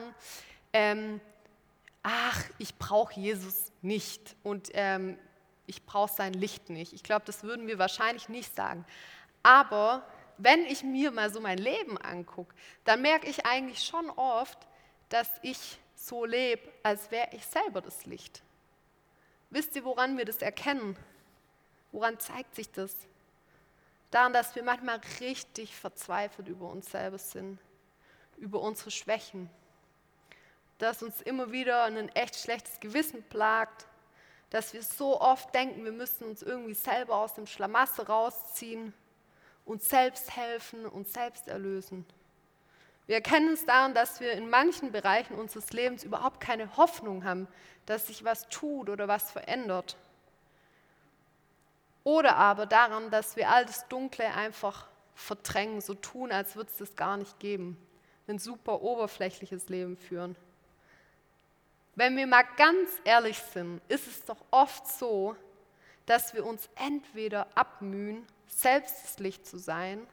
ähm, 0.74 1.22
ach, 2.04 2.44
ich 2.58 2.76
brauche 2.78 3.18
Jesus 3.18 3.72
nicht 3.82 4.36
und 4.44 4.70
ähm, 4.74 5.18
ich 5.66 5.86
brauche 5.86 6.14
sein 6.14 6.34
Licht 6.34 6.70
nicht. 6.70 6.92
Ich 6.92 7.04
glaube, 7.04 7.24
das 7.26 7.44
würden 7.44 7.68
wir 7.68 7.80
wahrscheinlich 7.80 8.28
nicht 8.28 8.54
sagen. 8.54 8.86
Aber 9.44 10.06
wenn 10.38 10.66
ich 10.66 10.84
mir 10.84 11.12
mal 11.12 11.32
so 11.32 11.40
mein 11.40 11.58
Leben 11.58 11.98
angucke, 11.98 12.54
dann 12.84 13.02
merke 13.02 13.30
ich 13.30 13.46
eigentlich 13.46 13.82
schon 13.86 14.10
oft, 14.10 14.58
dass 15.08 15.30
ich 15.42 15.80
so 15.96 16.26
lebe, 16.26 16.70
als 16.84 17.12
wäre 17.12 17.30
ich 17.32 17.46
selber 17.46 17.80
das 17.80 18.06
Licht. 18.06 18.44
Wisst 19.52 19.74
ihr, 19.78 19.86
woran 19.86 20.18
wir 20.18 20.26
das 20.26 20.40
erkennen? 20.40 20.98
Woran 21.94 22.20
zeigt 22.20 22.56
sich 22.56 22.70
das? 22.72 22.94
Daran, 24.16 24.32
dass 24.32 24.56
wir 24.56 24.64
manchmal 24.64 25.02
richtig 25.20 25.76
verzweifelt 25.76 26.48
über 26.48 26.70
uns 26.70 26.90
selber 26.90 27.18
sind, 27.18 27.60
über 28.38 28.62
unsere 28.62 28.90
Schwächen, 28.90 29.50
dass 30.78 31.04
uns 31.04 31.22
immer 31.22 31.52
wieder 31.52 31.84
ein 31.84 32.10
echt 32.16 32.36
schlechtes 32.38 32.80
Gewissen 32.80 33.24
plagt, 33.24 33.88
dass 34.52 34.74
wir 34.74 34.84
so 34.84 35.20
oft 35.20 35.54
denken, 35.54 35.84
wir 35.84 35.92
müssen 35.92 36.24
uns 36.24 36.42
irgendwie 36.42 36.76
selber 36.76 37.18
aus 37.18 37.34
dem 37.34 37.46
Schlamassel 37.46 38.06
rausziehen, 38.06 38.94
uns 39.66 39.90
selbst 39.90 40.34
helfen, 40.34 40.86
uns 40.86 41.12
selbst 41.12 41.50
erlösen. 41.50 42.06
Wir 43.08 43.16
erkennen 43.16 43.54
es 43.54 43.66
daran, 43.66 43.94
dass 43.94 44.22
wir 44.22 44.32
in 44.32 44.50
manchen 44.50 44.94
Bereichen 44.94 45.36
unseres 45.36 45.74
Lebens 45.74 46.06
überhaupt 46.06 46.40
keine 46.40 46.78
Hoffnung 46.78 47.26
haben, 47.26 47.50
dass 47.86 48.08
sich 48.08 48.24
was 48.24 48.48
tut 48.48 48.90
oder 48.90 49.10
was 49.10 49.30
verändert. 49.30 49.98
Oder 52.06 52.36
aber 52.38 52.68
daran, 52.68 53.10
dass 53.10 53.36
wir 53.36 53.50
all 53.50 53.66
das 53.66 53.88
Dunkle 53.88 54.32
einfach 54.34 54.88
verdrängen, 55.16 55.82
so 55.82 55.96
tun, 55.96 56.32
als 56.32 56.56
würde 56.56 56.70
es 56.70 56.78
das 56.78 56.96
gar 56.96 57.18
nicht 57.18 57.40
geben. 57.40 57.78
Ein 58.28 58.38
super 58.38 58.84
oberflächliches 58.84 59.70
Leben 59.70 59.98
führen. 59.98 60.36
Wenn 61.96 62.16
wir 62.16 62.28
mal 62.28 62.46
ganz 62.58 62.92
ehrlich 63.06 63.40
sind, 63.40 63.82
ist 63.88 64.06
es 64.08 64.24
doch 64.24 64.38
oft 64.52 64.88
so, 64.88 65.36
dass 66.06 66.36
wir 66.36 66.46
uns 66.46 66.70
entweder 66.76 67.48
abmühen, 67.56 68.24
selbst 68.46 69.04
das 69.04 69.18
Licht 69.18 69.48
zu 69.48 69.58
sein, 69.58 70.06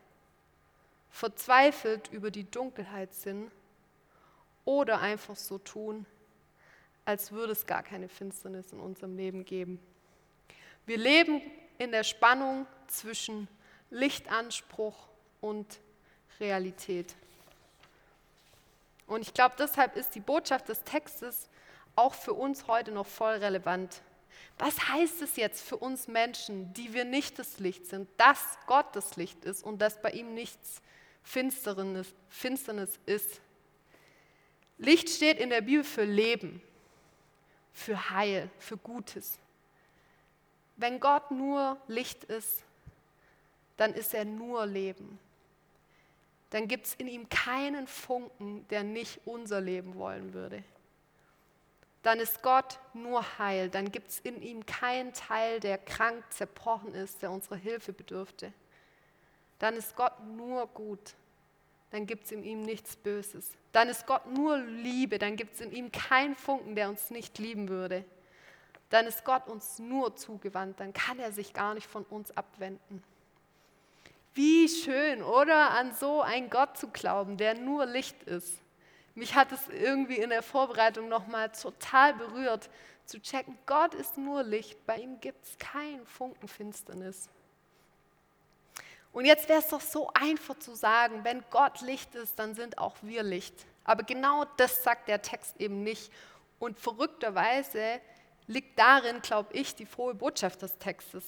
verzweifelt 1.10 2.10
über 2.10 2.30
die 2.30 2.50
Dunkelheit 2.50 3.12
sind 3.12 3.50
oder 4.64 5.00
einfach 5.00 5.36
so 5.36 5.58
tun, 5.58 6.06
als 7.04 7.32
würde 7.32 7.52
es 7.52 7.66
gar 7.66 7.82
keine 7.82 8.08
Finsternis 8.08 8.72
in 8.72 8.80
unserem 8.80 9.14
Leben 9.14 9.44
geben. 9.44 9.78
Wir 10.86 10.96
leben 10.96 11.42
in 11.82 11.90
der 11.90 12.04
Spannung 12.04 12.66
zwischen 12.86 13.48
Lichtanspruch 13.90 15.08
und 15.40 15.80
Realität. 16.38 17.14
Und 19.06 19.22
ich 19.22 19.34
glaube, 19.34 19.56
deshalb 19.58 19.96
ist 19.96 20.14
die 20.14 20.20
Botschaft 20.20 20.68
des 20.68 20.82
Textes 20.84 21.48
auch 21.96 22.14
für 22.14 22.32
uns 22.32 22.68
heute 22.68 22.92
noch 22.92 23.06
voll 23.06 23.34
relevant. 23.34 24.00
Was 24.58 24.88
heißt 24.88 25.22
es 25.22 25.36
jetzt 25.36 25.66
für 25.66 25.76
uns 25.76 26.08
Menschen, 26.08 26.72
die 26.72 26.94
wir 26.94 27.04
nicht 27.04 27.38
das 27.38 27.58
Licht 27.58 27.86
sind, 27.86 28.08
dass 28.16 28.58
Gott 28.66 28.86
das 28.94 29.16
Licht 29.16 29.44
ist 29.44 29.64
und 29.64 29.80
dass 29.80 30.00
bei 30.00 30.10
ihm 30.12 30.34
nichts 30.34 30.80
Finsternis, 31.24 32.14
Finsternis 32.28 32.98
ist? 33.06 33.40
Licht 34.78 35.10
steht 35.10 35.38
in 35.38 35.50
der 35.50 35.60
Bibel 35.60 35.84
für 35.84 36.04
Leben, 36.04 36.62
für 37.72 38.10
Heil, 38.10 38.50
für 38.58 38.76
Gutes. 38.76 39.38
Wenn 40.82 40.98
Gott 40.98 41.30
nur 41.30 41.76
Licht 41.86 42.24
ist, 42.24 42.64
dann 43.76 43.94
ist 43.94 44.14
er 44.14 44.24
nur 44.24 44.66
Leben. 44.66 45.16
Dann 46.50 46.66
gibt 46.66 46.86
es 46.86 46.94
in 46.96 47.06
ihm 47.06 47.28
keinen 47.28 47.86
Funken, 47.86 48.66
der 48.66 48.82
nicht 48.82 49.20
unser 49.24 49.60
Leben 49.60 49.94
wollen 49.94 50.34
würde. 50.34 50.64
Dann 52.02 52.18
ist 52.18 52.42
Gott 52.42 52.80
nur 52.94 53.38
Heil. 53.38 53.68
Dann 53.68 53.92
gibt 53.92 54.10
es 54.10 54.18
in 54.24 54.42
ihm 54.42 54.66
keinen 54.66 55.12
Teil, 55.12 55.60
der 55.60 55.78
krank, 55.78 56.24
zerbrochen 56.30 56.92
ist, 56.96 57.22
der 57.22 57.30
unsere 57.30 57.54
Hilfe 57.54 57.92
bedürfte. 57.92 58.52
Dann 59.60 59.76
ist 59.76 59.94
Gott 59.94 60.18
nur 60.36 60.66
gut. 60.66 61.14
Dann 61.92 62.06
gibt 62.06 62.24
es 62.24 62.32
in 62.32 62.42
ihm 62.42 62.62
nichts 62.62 62.96
Böses. 62.96 63.52
Dann 63.70 63.88
ist 63.88 64.04
Gott 64.04 64.26
nur 64.26 64.58
Liebe. 64.58 65.20
Dann 65.20 65.36
gibt 65.36 65.54
es 65.54 65.60
in 65.60 65.70
ihm 65.70 65.92
keinen 65.92 66.34
Funken, 66.34 66.74
der 66.74 66.88
uns 66.88 67.10
nicht 67.10 67.38
lieben 67.38 67.68
würde 67.68 68.04
dann 68.92 69.06
ist 69.06 69.24
Gott 69.24 69.48
uns 69.48 69.78
nur 69.78 70.16
zugewandt, 70.16 70.78
dann 70.80 70.92
kann 70.92 71.18
er 71.18 71.32
sich 71.32 71.52
gar 71.54 71.74
nicht 71.74 71.86
von 71.86 72.04
uns 72.04 72.30
abwenden. 72.36 73.02
Wie 74.34 74.68
schön, 74.68 75.22
oder? 75.22 75.70
An 75.70 75.94
so 75.94 76.22
einen 76.22 76.50
Gott 76.50 76.76
zu 76.76 76.88
glauben, 76.88 77.36
der 77.36 77.54
nur 77.54 77.86
Licht 77.86 78.22
ist. 78.24 78.58
Mich 79.14 79.34
hat 79.34 79.52
es 79.52 79.68
irgendwie 79.68 80.16
in 80.16 80.30
der 80.30 80.42
Vorbereitung 80.42 81.08
nochmal 81.08 81.50
total 81.50 82.14
berührt, 82.14 82.70
zu 83.04 83.20
checken, 83.20 83.58
Gott 83.66 83.94
ist 83.94 84.16
nur 84.16 84.42
Licht, 84.42 84.86
bei 84.86 84.98
ihm 84.98 85.20
gibt 85.20 85.44
es 85.44 85.58
keinen 85.58 86.06
Funken 86.06 86.48
Finsternis. 86.48 87.28
Und 89.12 89.26
jetzt 89.26 89.48
wäre 89.48 89.60
es 89.60 89.68
doch 89.68 89.80
so 89.80 90.10
einfach 90.14 90.58
zu 90.58 90.74
sagen, 90.74 91.24
wenn 91.24 91.44
Gott 91.50 91.82
Licht 91.82 92.14
ist, 92.14 92.38
dann 92.38 92.54
sind 92.54 92.78
auch 92.78 92.96
wir 93.02 93.22
Licht. 93.22 93.66
Aber 93.84 94.02
genau 94.02 94.44
das 94.56 94.82
sagt 94.82 95.08
der 95.08 95.20
Text 95.20 95.60
eben 95.60 95.82
nicht. 95.82 96.10
Und 96.58 96.78
verrückterweise 96.78 98.00
liegt 98.46 98.78
darin, 98.78 99.22
glaube 99.22 99.52
ich, 99.52 99.74
die 99.74 99.86
frohe 99.86 100.14
Botschaft 100.14 100.62
des 100.62 100.76
Textes. 100.78 101.24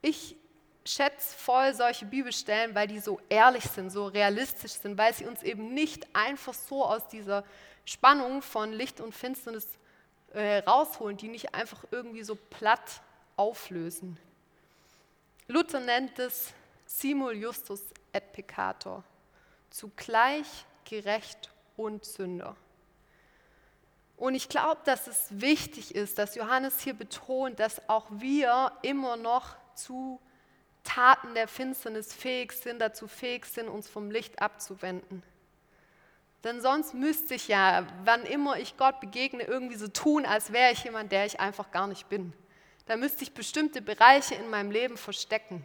Ich 0.00 0.36
schätze 0.84 1.36
voll 1.36 1.74
solche 1.74 2.06
Bibelstellen, 2.06 2.74
weil 2.74 2.88
die 2.88 2.98
so 2.98 3.20
ehrlich 3.28 3.64
sind, 3.64 3.90
so 3.90 4.06
realistisch 4.06 4.72
sind, 4.72 4.98
weil 4.98 5.14
sie 5.14 5.26
uns 5.26 5.42
eben 5.42 5.72
nicht 5.74 6.06
einfach 6.14 6.54
so 6.54 6.84
aus 6.84 7.06
dieser 7.08 7.44
Spannung 7.84 8.42
von 8.42 8.72
Licht 8.72 9.00
und 9.00 9.14
Finsternis 9.14 9.66
äh, 10.32 10.58
rausholen, 10.58 11.16
die 11.16 11.28
nicht 11.28 11.54
einfach 11.54 11.84
irgendwie 11.90 12.22
so 12.22 12.34
platt 12.34 13.00
auflösen. 13.36 14.18
Luther 15.46 15.80
nennt 15.80 16.18
es 16.18 16.52
simul 16.86 17.34
justus 17.34 17.82
et 18.12 18.32
peccator, 18.32 19.04
zugleich 19.70 20.46
gerecht 20.84 21.50
und 21.76 22.04
Sünder. 22.04 22.56
Und 24.16 24.34
ich 24.34 24.48
glaube, 24.48 24.80
dass 24.84 25.06
es 25.06 25.26
wichtig 25.30 25.94
ist, 25.94 26.18
dass 26.18 26.34
Johannes 26.34 26.80
hier 26.80 26.94
betont, 26.94 27.58
dass 27.58 27.88
auch 27.88 28.06
wir 28.10 28.72
immer 28.82 29.16
noch 29.16 29.56
zu 29.74 30.20
Taten 30.84 31.34
der 31.34 31.48
Finsternis 31.48 32.12
fähig 32.12 32.52
sind, 32.52 32.78
dazu 32.80 33.08
fähig 33.08 33.46
sind, 33.46 33.68
uns 33.68 33.88
vom 33.88 34.10
Licht 34.10 34.40
abzuwenden. 34.40 35.22
Denn 36.44 36.60
sonst 36.60 36.92
müsste 36.92 37.34
ich 37.34 37.48
ja, 37.48 37.86
wann 38.04 38.24
immer 38.24 38.58
ich 38.58 38.76
Gott 38.76 39.00
begegne, 39.00 39.44
irgendwie 39.44 39.76
so 39.76 39.86
tun, 39.86 40.26
als 40.26 40.52
wäre 40.52 40.72
ich 40.72 40.82
jemand, 40.82 41.12
der 41.12 41.24
ich 41.24 41.38
einfach 41.38 41.70
gar 41.70 41.86
nicht 41.86 42.08
bin. 42.08 42.32
Da 42.86 42.96
müsste 42.96 43.22
ich 43.22 43.32
bestimmte 43.32 43.80
Bereiche 43.80 44.34
in 44.34 44.50
meinem 44.50 44.72
Leben 44.72 44.96
verstecken. 44.96 45.64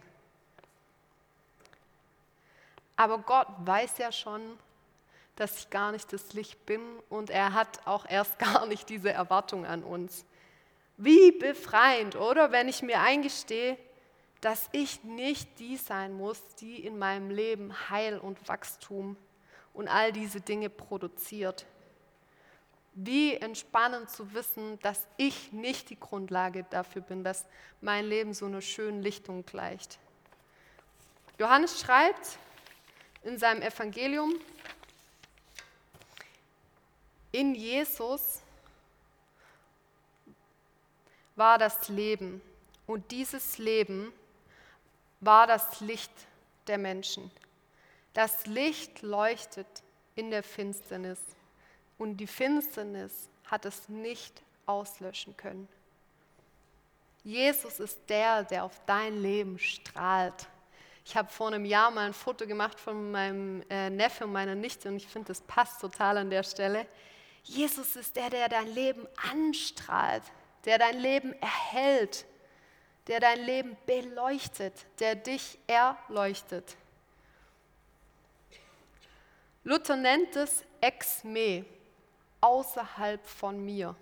Aber 2.95 3.19
Gott 3.19 3.47
weiß 3.59 3.97
ja 3.97 4.11
schon, 4.11 4.41
dass 5.38 5.60
ich 5.60 5.70
gar 5.70 5.91
nicht 5.94 6.12
das 6.12 6.34
Licht 6.34 6.65
bin 6.65 6.82
und 7.10 7.29
er 7.29 7.53
hat 7.53 7.86
auch 7.86 8.06
erst 8.10 8.38
gar 8.39 8.65
nicht 8.65 8.89
diese 8.89 9.12
Erwartung 9.12 9.65
an 9.65 9.84
uns. 9.84 10.25
Wie 10.98 11.32
befreiend, 11.32 12.15
oder? 12.15 12.51
Wenn 12.51 12.67
ich 12.67 12.82
mir 12.82 13.00
eingestehe, 13.00 13.77
dass 14.41 14.67
ich 14.71 15.04
nicht 15.04 15.60
die 15.60 15.78
sein 15.78 16.13
muss, 16.13 16.41
die 16.60 16.86
in 16.86 16.97
meinem 16.97 17.30
Leben 17.30 17.89
Heil 17.89 18.17
und 18.17 18.47
Wachstum 18.47 19.15
und 19.73 19.88
all 19.88 20.12
diese 20.12 20.41
Dinge 20.41 20.69
produziert. 20.69 21.65
Wie 22.93 23.36
entspannend 23.36 24.10
zu 24.10 24.34
wissen, 24.34 24.80
dass 24.80 25.08
ich 25.17 25.52
nicht 25.52 25.91
die 25.91 26.00
Grundlage 26.00 26.65
dafür 26.71 27.04
bin, 27.04 27.23
dass 27.23 27.45
mein 27.80 28.06
Leben 28.06 28.34
so 28.34 28.47
einer 28.47 28.62
schönen 28.62 29.04
Lichtung 29.04 29.45
gleicht. 29.45 30.00
Johannes 31.38 31.80
schreibt 31.80 32.39
in 33.23 33.38
seinem 33.38 33.62
Evangelium, 33.62 34.34
in 37.38 37.54
Jesus 37.54 38.41
war 41.36 41.60
das 41.60 41.88
Leben 41.88 42.41
und 42.88 43.12
dieses 43.12 43.60
Leben 43.60 44.12
war 45.19 45.45
das 45.45 45.80
Licht 45.82 46.12
der 46.65 46.80
Menschen. 46.80 47.30
Das 48.15 48.47
Licht 48.47 49.04
leuchtet 49.04 49.67
in 50.15 50.32
der 50.32 50.41
Finsternis 50.41 51.19
und 52.00 52.17
die 52.17 52.26
Finsternis 52.26 53.30
hat 53.45 53.65
es 53.65 53.88
nicht 53.88 54.41
auslöschen 54.65 55.38
können. 55.38 55.67
Jesus 57.23 57.80
ist 57.80 58.00
der, 58.10 58.45
der 58.45 58.63
auf 58.63 58.82
dein 58.88 59.21
Leben 59.21 59.60
strahlt. 59.60 60.47
Ich 61.06 61.15
habe 61.15 61.30
vor 61.30 61.50
einem 61.50 61.65
Jahr 61.65 61.91
mal 61.91 62.08
ein 62.08 62.13
Foto 62.13 62.47
gemacht 62.47 62.80
von 62.80 63.12
meinem 63.12 63.62
äh, 63.69 63.91
Neffe 63.91 64.26
und 64.26 64.32
meiner 64.32 64.56
Nichte 64.56 64.89
und 64.89 64.95
ich 64.95 65.08
finde, 65.08 65.28
das 65.28 65.41
passt 65.41 65.82
total 65.82 66.17
an 66.17 66.32
der 66.32 66.41
Stelle. 66.41 66.88
Jesus 67.47 67.95
ist 67.95 68.15
der, 68.15 68.29
der 68.29 68.49
dein 68.49 68.67
Leben 68.67 69.07
anstrahlt, 69.31 70.23
der 70.65 70.77
dein 70.77 70.99
Leben 70.99 71.33
erhält, 71.41 72.25
der 73.07 73.21
dein 73.21 73.39
Leben 73.39 73.77
beleuchtet, 73.86 74.73
der 74.99 75.15
dich 75.15 75.57
erleuchtet. 75.65 76.75
Luther 79.63 79.95
nennt 79.95 80.36
es 80.36 80.63
ex 80.81 81.23
me, 81.23 81.65
außerhalb 82.41 83.25
von 83.25 83.63
mir. 83.63 83.95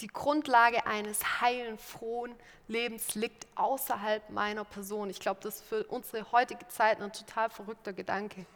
Die 0.00 0.08
Grundlage 0.08 0.86
eines 0.86 1.40
heilen, 1.40 1.76
frohen 1.76 2.34
Lebens 2.68 3.14
liegt 3.14 3.46
außerhalb 3.56 4.30
meiner 4.30 4.64
Person. 4.64 5.10
Ich 5.10 5.20
glaube, 5.20 5.40
das 5.42 5.56
ist 5.56 5.64
für 5.64 5.84
unsere 5.84 6.30
heutige 6.32 6.66
Zeit 6.68 7.00
ein 7.00 7.12
total 7.12 7.50
verrückter 7.50 7.92
Gedanke. 7.92 8.46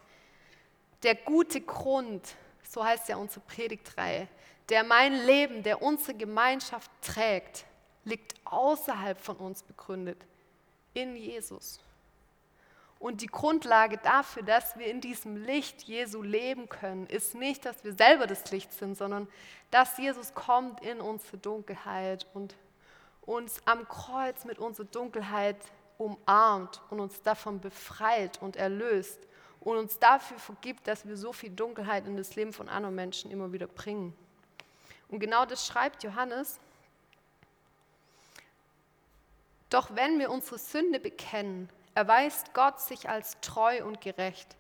Der 1.03 1.15
gute 1.15 1.61
Grund, 1.61 2.37
so 2.63 2.85
heißt 2.85 3.09
ja 3.09 3.17
unsere 3.17 3.41
Predigtreihe, 3.41 4.29
der 4.69 4.85
mein 4.85 5.15
Leben, 5.27 5.63
der 5.63 5.83
unsere 5.83 6.17
Gemeinschaft 6.17 6.91
trägt, 7.03 7.65
liegt 8.05 8.35
außerhalb 8.45 9.21
von 9.21 9.37
uns 9.37 9.63
begründet, 9.63 10.25
in 10.95 11.17
Jesus. 11.17 11.81
Und 12.99 13.21
die 13.21 13.27
Grundlage 13.27 13.99
dafür, 13.99 14.45
dass 14.45 14.79
wir 14.79 14.87
in 14.87 15.01
diesem 15.01 15.37
Licht 15.37 15.83
Jesu 15.83 16.23
leben 16.23 16.69
können, 16.69 17.07
ist 17.07 17.35
nicht, 17.35 17.65
dass 17.65 17.83
wir 17.83 17.95
selber 17.95 18.29
das 18.29 18.49
Licht 18.53 18.73
sind, 18.73 18.97
sondern 18.97 19.27
dass 19.73 19.99
Jesus 19.99 20.35
kommt 20.35 20.81
in 20.83 21.01
unsere 21.01 21.39
Dunkelheit 21.39 22.27
und 22.33 22.55
uns 23.23 23.61
am 23.65 23.89
Kreuz 23.89 24.45
mit 24.45 24.59
unserer 24.59 24.87
Dunkelheit 24.87 25.57
umarmt 25.99 26.81
und 26.91 27.01
uns 27.01 27.21
davon 27.23 27.61
befreit 27.61 28.41
und 28.41 28.55
erlöst 28.55 29.19
und 29.65 29.77
uns 29.77 29.99
dafür 29.99 30.39
vergibt, 30.39 30.87
dass 30.89 31.07
wir 31.07 31.17
so 31.17 31.33
viel 31.33 31.51
Dunkelheit 31.51 32.07
in 32.07 32.17
das 32.17 32.35
Leben 32.35 32.53
von 32.53 32.69
anderen 32.69 32.95
Menschen 32.95 33.31
immer 33.31 33.53
wieder 33.53 33.67
bringen. 33.69 34.15
Und 35.09 35.21
genau 35.21 35.45
das 35.45 35.67
schreibt 35.67 36.03
Johannes. 36.03 36.59
Doch 39.71 39.95
wenn 39.95 40.19
wir 40.19 40.31
unsere 40.31 40.59
Sünde 40.59 40.99
bekennen, 40.99 41.69
erweist 41.95 42.53
Gott 42.55 42.81
sich 42.81 43.09
als 43.09 43.39
treu 43.41 43.85
und 43.85 44.01
gerecht. 44.01 44.57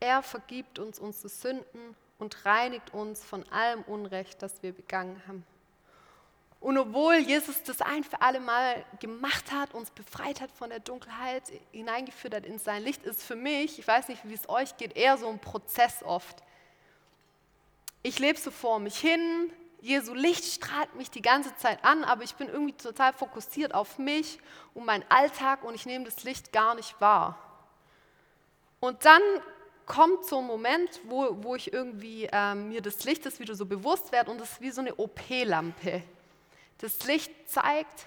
Er 0.00 0.22
vergibt 0.22 0.78
uns 0.78 0.98
unsere 0.98 1.28
Sünden 1.28 1.96
und 2.18 2.44
reinigt 2.44 2.92
uns 2.92 3.24
von 3.24 3.48
allem 3.50 3.82
Unrecht, 3.82 4.42
das 4.42 4.62
wir 4.62 4.72
begangen 4.72 5.22
haben. 5.26 5.44
Und 6.60 6.76
obwohl 6.76 7.16
Jesus 7.16 7.62
das 7.62 7.80
ein 7.80 8.04
für 8.04 8.20
alle 8.20 8.38
Mal 8.38 8.84
gemacht 9.00 9.50
hat, 9.50 9.72
uns 9.72 9.90
befreit 9.90 10.42
hat 10.42 10.50
von 10.52 10.68
der 10.68 10.80
Dunkelheit, 10.80 11.42
hineingeführt 11.72 12.34
hat 12.34 12.44
in 12.44 12.58
sein 12.58 12.82
Licht, 12.82 13.02
ist 13.02 13.22
für 13.22 13.34
mich, 13.34 13.78
ich 13.78 13.88
weiß 13.88 14.08
nicht, 14.08 14.28
wie 14.28 14.34
es 14.34 14.46
euch 14.48 14.76
geht, 14.76 14.94
eher 14.94 15.16
so 15.16 15.28
ein 15.28 15.38
Prozess 15.38 16.02
oft. 16.02 16.42
Ich 18.02 18.18
lebe 18.18 18.38
so 18.38 18.50
vor 18.50 18.78
mich 18.78 18.98
hin, 18.98 19.50
Jesu 19.80 20.12
Licht 20.12 20.44
strahlt 20.44 20.94
mich 20.96 21.10
die 21.10 21.22
ganze 21.22 21.56
Zeit 21.56 21.82
an, 21.82 22.04
aber 22.04 22.22
ich 22.24 22.34
bin 22.34 22.48
irgendwie 22.48 22.74
total 22.74 23.14
fokussiert 23.14 23.74
auf 23.74 23.98
mich 23.98 24.38
und 24.74 24.84
meinen 24.84 25.04
Alltag 25.08 25.64
und 25.64 25.74
ich 25.74 25.86
nehme 25.86 26.04
das 26.04 26.24
Licht 26.24 26.52
gar 26.52 26.74
nicht 26.74 27.00
wahr. 27.00 27.38
Und 28.80 29.06
dann 29.06 29.22
kommt 29.86 30.26
so 30.26 30.38
ein 30.38 30.46
Moment, 30.46 31.00
wo, 31.04 31.42
wo 31.42 31.54
ich 31.54 31.72
irgendwie 31.72 32.28
äh, 32.30 32.54
mir 32.54 32.82
des 32.82 33.04
Lichtes 33.04 33.40
wieder 33.40 33.54
so 33.54 33.64
bewusst 33.64 34.12
werde 34.12 34.30
und 34.30 34.40
es 34.42 34.52
ist 34.52 34.60
wie 34.60 34.70
so 34.70 34.82
eine 34.82 34.94
OP-Lampe. 34.94 36.02
Das 36.80 37.04
Licht 37.04 37.30
zeigt, 37.46 38.06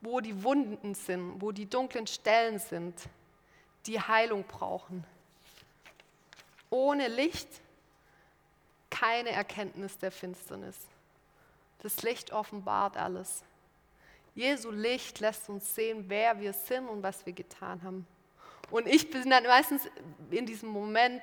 wo 0.00 0.20
die 0.20 0.42
Wunden 0.44 0.94
sind, 0.94 1.40
wo 1.40 1.52
die 1.52 1.68
dunklen 1.68 2.06
Stellen 2.06 2.58
sind, 2.58 2.94
die 3.86 4.00
Heilung 4.00 4.44
brauchen. 4.44 5.04
Ohne 6.70 7.08
Licht 7.08 7.48
keine 8.90 9.30
Erkenntnis 9.30 9.96
der 9.98 10.10
Finsternis. 10.10 10.76
Das 11.80 12.02
Licht 12.02 12.32
offenbart 12.32 12.96
alles. 12.96 13.42
Jesu 14.34 14.70
Licht 14.70 15.20
lässt 15.20 15.48
uns 15.48 15.74
sehen, 15.74 16.04
wer 16.08 16.38
wir 16.40 16.52
sind 16.52 16.88
und 16.88 17.02
was 17.02 17.24
wir 17.24 17.32
getan 17.32 17.82
haben. 17.82 18.06
Und 18.70 18.86
ich 18.86 19.10
bin 19.10 19.30
dann 19.30 19.44
meistens 19.44 19.88
in 20.30 20.44
diesem 20.44 20.68
Moment 20.68 21.22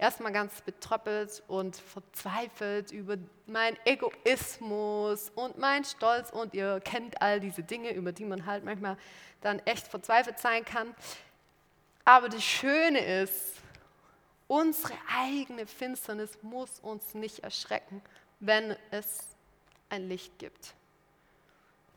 erstmal 0.00 0.32
ganz 0.32 0.62
betröppelt 0.62 1.42
und 1.46 1.76
verzweifelt 1.76 2.90
über 2.90 3.18
meinen 3.46 3.76
Egoismus 3.84 5.30
und 5.34 5.58
meinen 5.58 5.84
Stolz 5.84 6.30
und 6.30 6.54
ihr 6.54 6.80
kennt 6.80 7.20
all 7.20 7.38
diese 7.38 7.62
Dinge, 7.62 7.92
über 7.92 8.10
die 8.10 8.24
man 8.24 8.46
halt 8.46 8.64
manchmal 8.64 8.96
dann 9.42 9.58
echt 9.60 9.86
verzweifelt 9.86 10.38
sein 10.38 10.64
kann. 10.64 10.94
Aber 12.06 12.30
das 12.30 12.42
Schöne 12.42 13.22
ist, 13.22 13.56
unsere 14.48 14.94
eigene 15.14 15.66
Finsternis 15.66 16.38
muss 16.42 16.80
uns 16.80 17.12
nicht 17.14 17.40
erschrecken, 17.40 18.02
wenn 18.40 18.74
es 18.90 19.18
ein 19.90 20.08
Licht 20.08 20.38
gibt. 20.38 20.74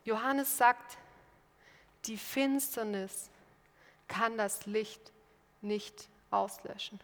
Johannes 0.04 0.58
sagt, 0.58 0.98
die 2.04 2.18
Finsternis 2.18 3.30
kann 4.08 4.36
das 4.36 4.66
Licht 4.66 5.10
nicht 5.62 6.06
auslöschen. 6.30 7.00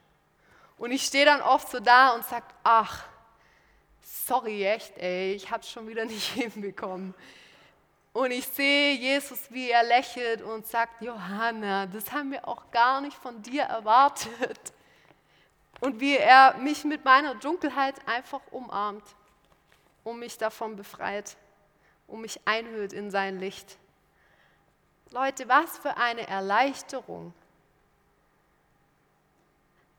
Und 0.81 0.93
ich 0.93 1.05
stehe 1.05 1.27
dann 1.27 1.43
oft 1.43 1.69
so 1.69 1.79
da 1.79 2.15
und 2.15 2.25
sage, 2.25 2.47
ach, 2.65 3.05
sorry 4.01 4.65
echt, 4.65 4.97
ey, 4.97 5.35
ich 5.35 5.51
habe 5.51 5.61
es 5.61 5.71
schon 5.71 5.87
wieder 5.87 6.05
nicht 6.07 6.33
hinbekommen. 6.33 7.15
Und 8.15 8.31
ich 8.31 8.47
sehe 8.49 8.95
Jesus, 8.95 9.53
wie 9.53 9.69
er 9.69 9.83
lächelt 9.83 10.41
und 10.41 10.67
sagt, 10.67 11.03
Johanna, 11.03 11.85
das 11.85 12.11
haben 12.11 12.33
wir 12.33 12.49
auch 12.49 12.71
gar 12.71 13.03
nicht 13.03 13.15
von 13.15 13.43
dir 13.43 13.65
erwartet. 13.65 14.73
Und 15.81 16.01
wie 16.01 16.17
er 16.17 16.57
mich 16.57 16.83
mit 16.85 17.05
meiner 17.05 17.35
Dunkelheit 17.35 17.97
einfach 18.09 18.41
umarmt 18.51 19.05
und 20.03 20.19
mich 20.19 20.39
davon 20.39 20.77
befreit 20.77 21.37
und 22.07 22.23
mich 22.23 22.41
einhüllt 22.47 22.95
in 22.95 23.11
sein 23.11 23.39
Licht. 23.39 23.77
Leute, 25.11 25.47
was 25.47 25.77
für 25.77 25.99
eine 25.99 26.27
Erleichterung. 26.27 27.35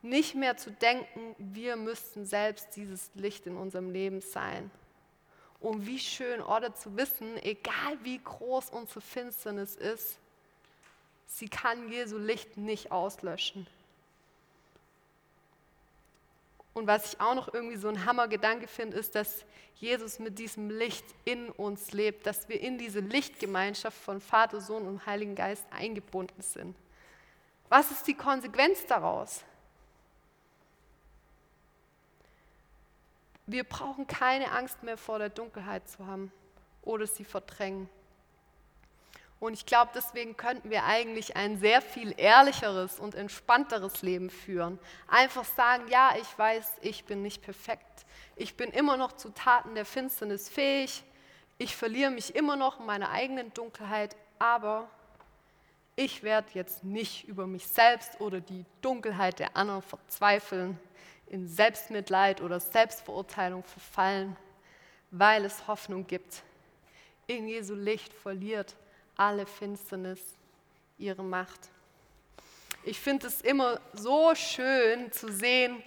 Nicht 0.01 0.35
mehr 0.35 0.57
zu 0.57 0.71
denken, 0.71 1.35
wir 1.37 1.75
müssten 1.75 2.25
selbst 2.25 2.75
dieses 2.75 3.11
Licht 3.13 3.45
in 3.45 3.55
unserem 3.55 3.91
Leben 3.91 4.21
sein. 4.21 4.71
Und 5.59 5.85
wie 5.85 5.99
schön, 5.99 6.41
oder 6.41 6.73
zu 6.73 6.97
wissen, 6.97 7.37
egal 7.43 7.97
wie 8.03 8.17
groß 8.17 8.71
unsere 8.71 9.01
Finsternis 9.01 9.75
ist, 9.75 10.17
sie 11.27 11.47
kann 11.47 11.89
Jesu 11.91 12.17
Licht 12.17 12.57
nicht 12.57 12.91
auslöschen. 12.91 13.67
Und 16.73 16.87
was 16.87 17.13
ich 17.13 17.21
auch 17.21 17.35
noch 17.35 17.53
irgendwie 17.53 17.75
so 17.75 17.89
ein 17.89 18.05
Hammergedanke 18.05 18.67
finde, 18.67 18.97
ist, 18.97 19.13
dass 19.13 19.45
Jesus 19.75 20.19
mit 20.19 20.39
diesem 20.39 20.69
Licht 20.69 21.05
in 21.25 21.49
uns 21.49 21.91
lebt, 21.91 22.25
dass 22.25 22.47
wir 22.49 22.59
in 22.61 22.77
diese 22.77 23.01
Lichtgemeinschaft 23.01 23.97
von 23.97 24.21
Vater, 24.21 24.61
Sohn 24.61 24.87
und 24.87 25.05
Heiligen 25.05 25.35
Geist 25.35 25.65
eingebunden 25.71 26.41
sind. 26.41 26.75
Was 27.69 27.91
ist 27.91 28.07
die 28.07 28.13
Konsequenz 28.13 28.85
daraus? 28.85 29.43
Wir 33.51 33.65
brauchen 33.65 34.07
keine 34.07 34.49
Angst 34.53 34.81
mehr 34.81 34.95
vor 34.95 35.19
der 35.19 35.27
Dunkelheit 35.27 35.85
zu 35.89 36.07
haben 36.07 36.31
oder 36.83 37.05
sie 37.05 37.25
verdrängen. 37.25 37.89
Und 39.41 39.53
ich 39.55 39.65
glaube, 39.65 39.91
deswegen 39.93 40.37
könnten 40.37 40.69
wir 40.69 40.85
eigentlich 40.85 41.35
ein 41.35 41.57
sehr 41.57 41.81
viel 41.81 42.13
ehrlicheres 42.15 42.97
und 42.97 43.13
entspannteres 43.13 44.03
Leben 44.03 44.29
führen. 44.29 44.79
Einfach 45.05 45.43
sagen, 45.43 45.83
ja, 45.89 46.13
ich 46.21 46.37
weiß, 46.37 46.77
ich 46.79 47.03
bin 47.03 47.23
nicht 47.23 47.41
perfekt. 47.41 48.05
Ich 48.37 48.55
bin 48.55 48.69
immer 48.71 48.95
noch 48.95 49.11
zu 49.13 49.31
Taten 49.31 49.75
der 49.75 49.85
Finsternis 49.85 50.47
fähig. 50.47 51.03
Ich 51.57 51.75
verliere 51.75 52.11
mich 52.11 52.33
immer 52.35 52.55
noch 52.55 52.79
in 52.79 52.85
meiner 52.85 53.09
eigenen 53.09 53.53
Dunkelheit, 53.53 54.15
aber 54.39 54.89
ich 55.97 56.23
werde 56.23 56.47
jetzt 56.53 56.85
nicht 56.85 57.27
über 57.27 57.47
mich 57.47 57.67
selbst 57.67 58.21
oder 58.21 58.39
die 58.39 58.63
Dunkelheit 58.81 59.39
der 59.39 59.57
anderen 59.57 59.81
verzweifeln, 59.81 60.79
in 61.31 61.47
Selbstmitleid 61.47 62.41
oder 62.41 62.59
Selbstverurteilung 62.59 63.63
verfallen, 63.63 64.35
weil 65.11 65.45
es 65.45 65.65
Hoffnung 65.65 66.05
gibt. 66.05 66.43
In 67.25 67.47
Jesu 67.47 67.73
Licht 67.73 68.11
verliert 68.11 68.75
alle 69.15 69.45
Finsternis 69.45 70.19
ihre 70.97 71.23
Macht. 71.23 71.69
Ich 72.83 72.99
finde 72.99 73.27
es 73.27 73.39
immer 73.39 73.79
so 73.93 74.35
schön 74.35 75.09
zu 75.13 75.31
sehen, 75.31 75.81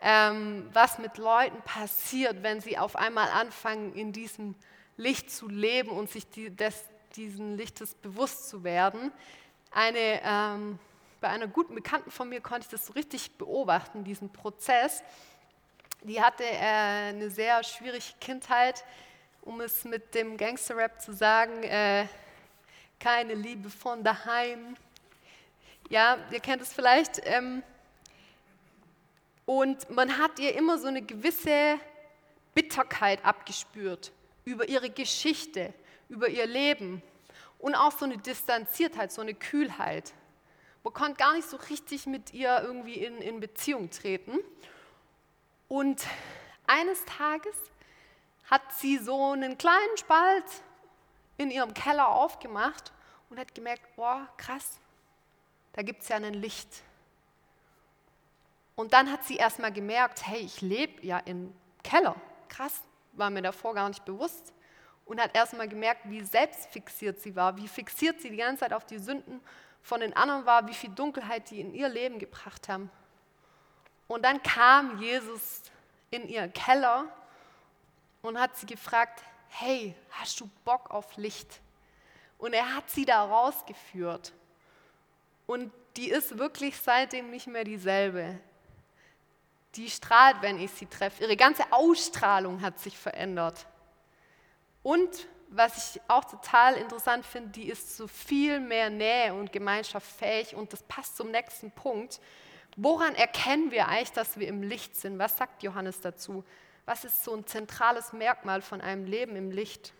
ähm, 0.00 0.68
was 0.74 0.98
mit 0.98 1.16
Leuten 1.16 1.62
passiert, 1.62 2.42
wenn 2.42 2.60
sie 2.60 2.76
auf 2.76 2.94
einmal 2.94 3.30
anfangen, 3.30 3.94
in 3.94 4.12
diesem 4.12 4.54
Licht 4.98 5.30
zu 5.30 5.48
leben 5.48 5.90
und 5.90 6.10
sich 6.10 6.28
die, 6.28 6.54
des, 6.54 6.84
diesen 7.16 7.56
Lichtes 7.56 7.94
bewusst 7.94 8.50
zu 8.50 8.62
werden. 8.62 9.10
Eine, 9.70 10.20
ähm, 10.22 10.78
bei 11.22 11.28
einer 11.28 11.46
guten 11.46 11.76
Bekannten 11.76 12.10
von 12.10 12.28
mir 12.28 12.40
konnte 12.40 12.66
ich 12.66 12.68
das 12.68 12.86
so 12.86 12.92
richtig 12.94 13.38
beobachten, 13.38 14.02
diesen 14.02 14.32
Prozess. 14.32 15.04
Die 16.02 16.20
hatte 16.20 16.42
äh, 16.42 17.10
eine 17.10 17.30
sehr 17.30 17.62
schwierige 17.62 18.04
Kindheit, 18.20 18.84
um 19.40 19.60
es 19.60 19.84
mit 19.84 20.16
dem 20.16 20.36
Gangster-Rap 20.36 21.00
zu 21.00 21.12
sagen. 21.12 21.62
Äh, 21.62 22.06
keine 22.98 23.34
Liebe 23.34 23.70
von 23.70 24.02
daheim. 24.02 24.76
Ja, 25.90 26.18
ihr 26.32 26.40
kennt 26.40 26.60
es 26.60 26.72
vielleicht. 26.72 27.20
Ähm, 27.24 27.62
und 29.46 29.88
man 29.90 30.18
hat 30.18 30.40
ihr 30.40 30.56
immer 30.56 30.76
so 30.78 30.88
eine 30.88 31.02
gewisse 31.02 31.78
Bitterkeit 32.52 33.24
abgespürt 33.24 34.10
über 34.44 34.68
ihre 34.68 34.90
Geschichte, 34.90 35.72
über 36.08 36.28
ihr 36.28 36.46
Leben 36.46 37.00
und 37.60 37.76
auch 37.76 37.92
so 37.92 38.06
eine 38.06 38.18
Distanziertheit, 38.18 39.12
so 39.12 39.22
eine 39.22 39.34
Kühlheit. 39.34 40.12
Konnte 40.90 41.14
gar 41.14 41.34
nicht 41.34 41.48
so 41.48 41.56
richtig 41.56 42.06
mit 42.06 42.32
ihr 42.34 42.60
irgendwie 42.62 42.94
in, 42.94 43.18
in 43.22 43.40
Beziehung 43.40 43.90
treten. 43.90 44.38
Und 45.68 46.04
eines 46.66 47.04
Tages 47.06 47.56
hat 48.50 48.62
sie 48.74 48.98
so 48.98 49.32
einen 49.32 49.56
kleinen 49.56 49.96
Spalt 49.96 50.44
in 51.38 51.50
ihrem 51.50 51.72
Keller 51.72 52.08
aufgemacht 52.08 52.92
und 53.30 53.38
hat 53.38 53.54
gemerkt, 53.54 53.96
boah, 53.96 54.28
krass, 54.36 54.78
da 55.72 55.82
gibt 55.82 56.02
es 56.02 56.08
ja 56.08 56.16
ein 56.16 56.34
Licht. 56.34 56.82
Und 58.74 58.92
dann 58.92 59.10
hat 59.10 59.24
sie 59.24 59.36
erstmal 59.36 59.72
gemerkt, 59.72 60.26
hey, 60.26 60.40
ich 60.40 60.60
lebe 60.60 61.04
ja 61.06 61.18
im 61.18 61.54
Keller. 61.82 62.16
Krass, 62.48 62.82
war 63.12 63.30
mir 63.30 63.42
davor 63.42 63.74
gar 63.74 63.88
nicht 63.88 64.04
bewusst. 64.04 64.52
Und 65.04 65.20
hat 65.20 65.34
erstmal 65.34 65.68
gemerkt, 65.68 66.02
wie 66.04 66.22
selbstfixiert 66.22 67.20
sie 67.20 67.34
war, 67.34 67.56
wie 67.56 67.68
fixiert 67.68 68.20
sie 68.20 68.30
die 68.30 68.36
ganze 68.36 68.60
Zeit 68.60 68.72
auf 68.72 68.86
die 68.86 68.98
Sünden 68.98 69.40
von 69.82 70.00
den 70.00 70.14
anderen 70.16 70.46
war, 70.46 70.66
wie 70.68 70.74
viel 70.74 70.90
Dunkelheit 70.90 71.50
die 71.50 71.60
in 71.60 71.74
ihr 71.74 71.88
Leben 71.88 72.18
gebracht 72.18 72.68
haben. 72.68 72.90
Und 74.06 74.22
dann 74.22 74.42
kam 74.42 74.98
Jesus 75.00 75.62
in 76.10 76.28
ihren 76.28 76.52
Keller 76.52 77.06
und 78.22 78.38
hat 78.38 78.56
sie 78.56 78.66
gefragt, 78.66 79.22
hey, 79.48 79.94
hast 80.10 80.40
du 80.40 80.48
Bock 80.64 80.90
auf 80.90 81.16
Licht? 81.16 81.60
Und 82.38 82.52
er 82.54 82.74
hat 82.74 82.90
sie 82.90 83.04
da 83.04 83.24
rausgeführt. 83.24 84.32
Und 85.46 85.72
die 85.96 86.10
ist 86.10 86.38
wirklich 86.38 86.78
seitdem 86.78 87.30
nicht 87.30 87.46
mehr 87.46 87.64
dieselbe. 87.64 88.38
Die 89.74 89.90
strahlt, 89.90 90.42
wenn 90.42 90.60
ich 90.60 90.70
sie 90.70 90.86
treffe. 90.86 91.24
Ihre 91.24 91.36
ganze 91.36 91.64
Ausstrahlung 91.72 92.62
hat 92.62 92.78
sich 92.78 92.96
verändert. 92.96 93.66
Und 94.82 95.26
was 95.54 95.96
ich 95.96 96.00
auch 96.08 96.24
total 96.24 96.74
interessant 96.74 97.26
finde, 97.26 97.50
die 97.50 97.68
ist 97.68 97.96
so 97.96 98.06
viel 98.06 98.58
mehr 98.58 98.90
Nähe 98.90 99.34
und 99.34 99.52
Gemeinschaft 99.52 100.10
fähig 100.10 100.54
und 100.54 100.72
das 100.72 100.82
passt 100.84 101.16
zum 101.16 101.30
nächsten 101.30 101.70
Punkt. 101.70 102.20
Woran 102.76 103.14
erkennen 103.14 103.70
wir 103.70 103.88
eigentlich, 103.88 104.12
dass 104.12 104.38
wir 104.38 104.48
im 104.48 104.62
Licht 104.62 104.96
sind? 104.96 105.18
Was 105.18 105.36
sagt 105.36 105.62
Johannes 105.62 106.00
dazu? 106.00 106.42
Was 106.86 107.04
ist 107.04 107.22
so 107.22 107.34
ein 107.34 107.46
zentrales 107.46 108.12
Merkmal 108.12 108.62
von 108.62 108.80
einem 108.80 109.04
Leben 109.04 109.36
im 109.36 109.50
Licht? 109.50 109.92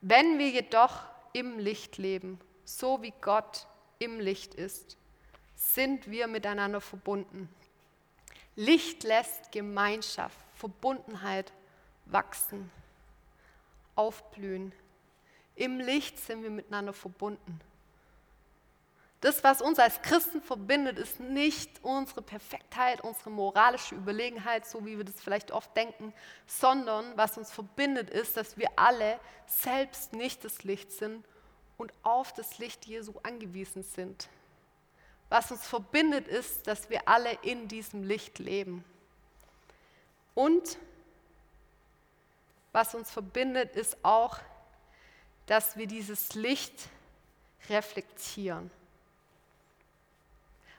Wenn 0.00 0.38
wir 0.38 0.48
jedoch 0.48 1.02
im 1.32 1.58
Licht 1.58 1.96
leben, 1.98 2.40
so 2.64 3.00
wie 3.02 3.14
Gott 3.20 3.66
im 4.00 4.18
Licht 4.18 4.54
ist, 4.54 4.96
sind 5.54 6.10
wir 6.10 6.26
miteinander 6.26 6.80
verbunden. 6.80 7.48
Licht 8.56 9.04
lässt 9.04 9.52
Gemeinschaft, 9.52 10.36
Verbundenheit 10.56 11.52
wachsen, 12.06 12.70
aufblühen. 13.94 14.72
Im 15.54 15.80
Licht 15.80 16.18
sind 16.18 16.42
wir 16.42 16.50
miteinander 16.50 16.92
verbunden. 16.92 17.60
Das, 19.22 19.44
was 19.44 19.62
uns 19.62 19.78
als 19.78 20.02
Christen 20.02 20.42
verbindet, 20.42 20.98
ist 20.98 21.20
nicht 21.20 21.70
unsere 21.84 22.22
Perfektheit, 22.22 23.02
unsere 23.02 23.30
moralische 23.30 23.94
Überlegenheit, 23.94 24.66
so 24.66 24.84
wie 24.84 24.96
wir 24.96 25.04
das 25.04 25.20
vielleicht 25.20 25.52
oft 25.52 25.76
denken, 25.76 26.12
sondern 26.44 27.16
was 27.16 27.38
uns 27.38 27.52
verbindet, 27.52 28.10
ist, 28.10 28.36
dass 28.36 28.56
wir 28.56 28.68
alle 28.74 29.20
selbst 29.46 30.12
nicht 30.12 30.44
das 30.44 30.64
Licht 30.64 30.90
sind 30.90 31.24
und 31.76 31.92
auf 32.02 32.32
das 32.32 32.58
Licht 32.58 32.84
Jesu 32.86 33.14
angewiesen 33.22 33.84
sind. 33.84 34.28
Was 35.28 35.52
uns 35.52 35.68
verbindet, 35.68 36.26
ist, 36.26 36.66
dass 36.66 36.90
wir 36.90 37.06
alle 37.06 37.32
in 37.42 37.68
diesem 37.68 38.02
Licht 38.02 38.40
leben. 38.40 38.84
Und 40.34 40.78
was 42.72 42.94
uns 42.94 43.10
verbindet, 43.10 43.76
ist 43.76 44.02
auch, 44.02 44.38
dass 45.46 45.76
wir 45.76 45.86
dieses 45.86 46.34
Licht 46.34 46.88
reflektieren. 47.68 48.70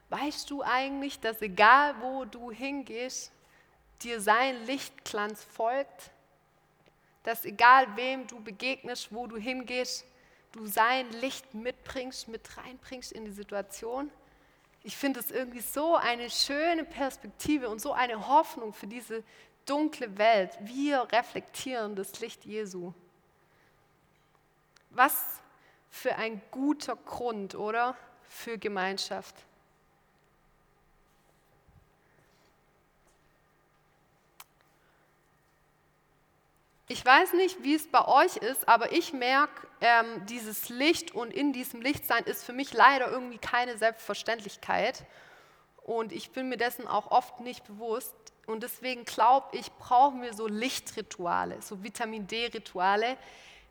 Weißt 0.10 0.49
du 0.49 0.62
eigentlich, 0.63 1.19
dass 1.19 1.41
egal 1.41 1.95
wo 2.01 2.25
du 2.25 2.51
hingehst, 2.51 3.32
dir 4.01 4.19
sein 4.21 4.65
Lichtglanz 4.65 5.43
folgt? 5.43 6.12
Dass 7.23 7.45
egal 7.45 7.95
wem 7.95 8.27
du 8.27 8.39
begegnest, 8.41 9.13
wo 9.13 9.27
du 9.27 9.38
hingehst, 9.38 10.06
du 10.51 10.65
sein 10.65 11.10
Licht 11.13 11.53
mitbringst, 11.53 12.27
mit 12.27 12.58
reinbringst 12.58 13.12
in 13.12 13.25
die 13.25 13.32
Situation? 13.32 14.12
Ich 14.84 14.97
finde 14.97 15.21
es 15.21 15.32
irgendwie 15.32 15.62
so 15.62 15.95
eine 15.95 16.29
schöne 16.29 16.84
Perspektive 16.84 17.69
und 17.69 17.79
so 17.79 17.93
eine 17.93 18.27
Hoffnung 18.27 18.73
für 18.73 18.88
diese 18.88 19.23
dunkle 19.65 20.17
Welt. 20.17 20.58
Wir 20.62 21.08
reflektieren 21.12 21.95
das 21.95 22.19
Licht 22.19 22.45
Jesu. 22.45 22.93
Was 24.89 25.41
für 25.89 26.15
ein 26.15 26.41
guter 26.52 26.95
Grund, 26.95 27.56
oder? 27.56 27.95
Für 28.28 28.58
Gemeinschaft. 28.58 29.36
Ich 36.88 37.04
weiß 37.04 37.34
nicht, 37.34 37.63
wie 37.63 37.73
es 37.73 37.88
bei 37.88 38.08
euch 38.08 38.38
ist, 38.38 38.67
aber 38.67 38.91
ich 38.91 39.13
merke, 39.13 39.67
ähm, 39.82 40.26
dieses 40.28 40.69
Licht 40.69 41.12
und 41.12 41.34
in 41.34 41.52
diesem 41.52 41.82
Lichtsein 41.82 42.23
ist 42.26 42.43
für 42.43 42.54
mich 42.54 42.71
leider 42.71 43.10
irgendwie 43.10 43.39
keine 43.39 43.78
Selbstverständlichkeit. 43.80 45.04
Und 45.82 46.12
ich 46.12 46.32
bin 46.32 46.49
mir 46.49 46.58
dessen 46.58 46.88
auch 46.88 47.10
oft 47.10 47.39
nicht 47.39 47.65
bewusst. 47.65 48.13
Und 48.45 48.63
deswegen 48.63 49.06
glaube 49.06 49.58
ich, 49.58 49.71
brauchen 49.73 50.21
wir 50.21 50.34
so 50.34 50.47
Lichtrituale, 50.47 51.62
so 51.62 51.82
Vitamin 51.82 52.27
D-Rituale, 52.27 53.17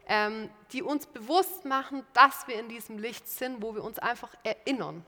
ähm, 0.06 0.50
die 0.72 0.82
uns 0.82 1.06
bewusst 1.06 1.64
machen, 1.64 2.04
dass 2.14 2.48
wir 2.48 2.58
in 2.58 2.68
diesem 2.68 2.98
Licht 2.98 3.28
sind, 3.28 3.62
wo 3.62 3.74
wir 3.74 3.85
uns 3.85 3.98
einfach 3.98 4.35
erinnern. 4.42 5.04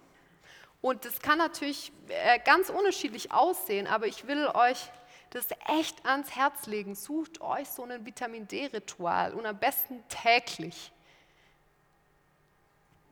Und 0.81 1.07
das 1.07 1.21
kann 1.21 1.39
natürlich 1.39 1.93
äh, 2.09 2.39
ganz 2.45 2.69
unterschiedlich 2.69 3.33
aussehen, 3.33 3.87
aber 3.87 4.07
ich 4.07 4.27
will 4.27 4.47
euch 4.49 4.91
das 5.31 5.49
echt 5.67 6.05
ans 6.05 6.37
Herz 6.37 6.67
legen. 6.67 6.95
Sucht 6.95 7.41
euch 7.41 7.69
so 7.69 7.85
ein 7.85 8.05
Vitamin 8.05 8.47
D-Ritual 8.47 9.33
und 9.33 9.47
am 9.47 9.59
besten 9.59 10.05
täglich. 10.09 10.93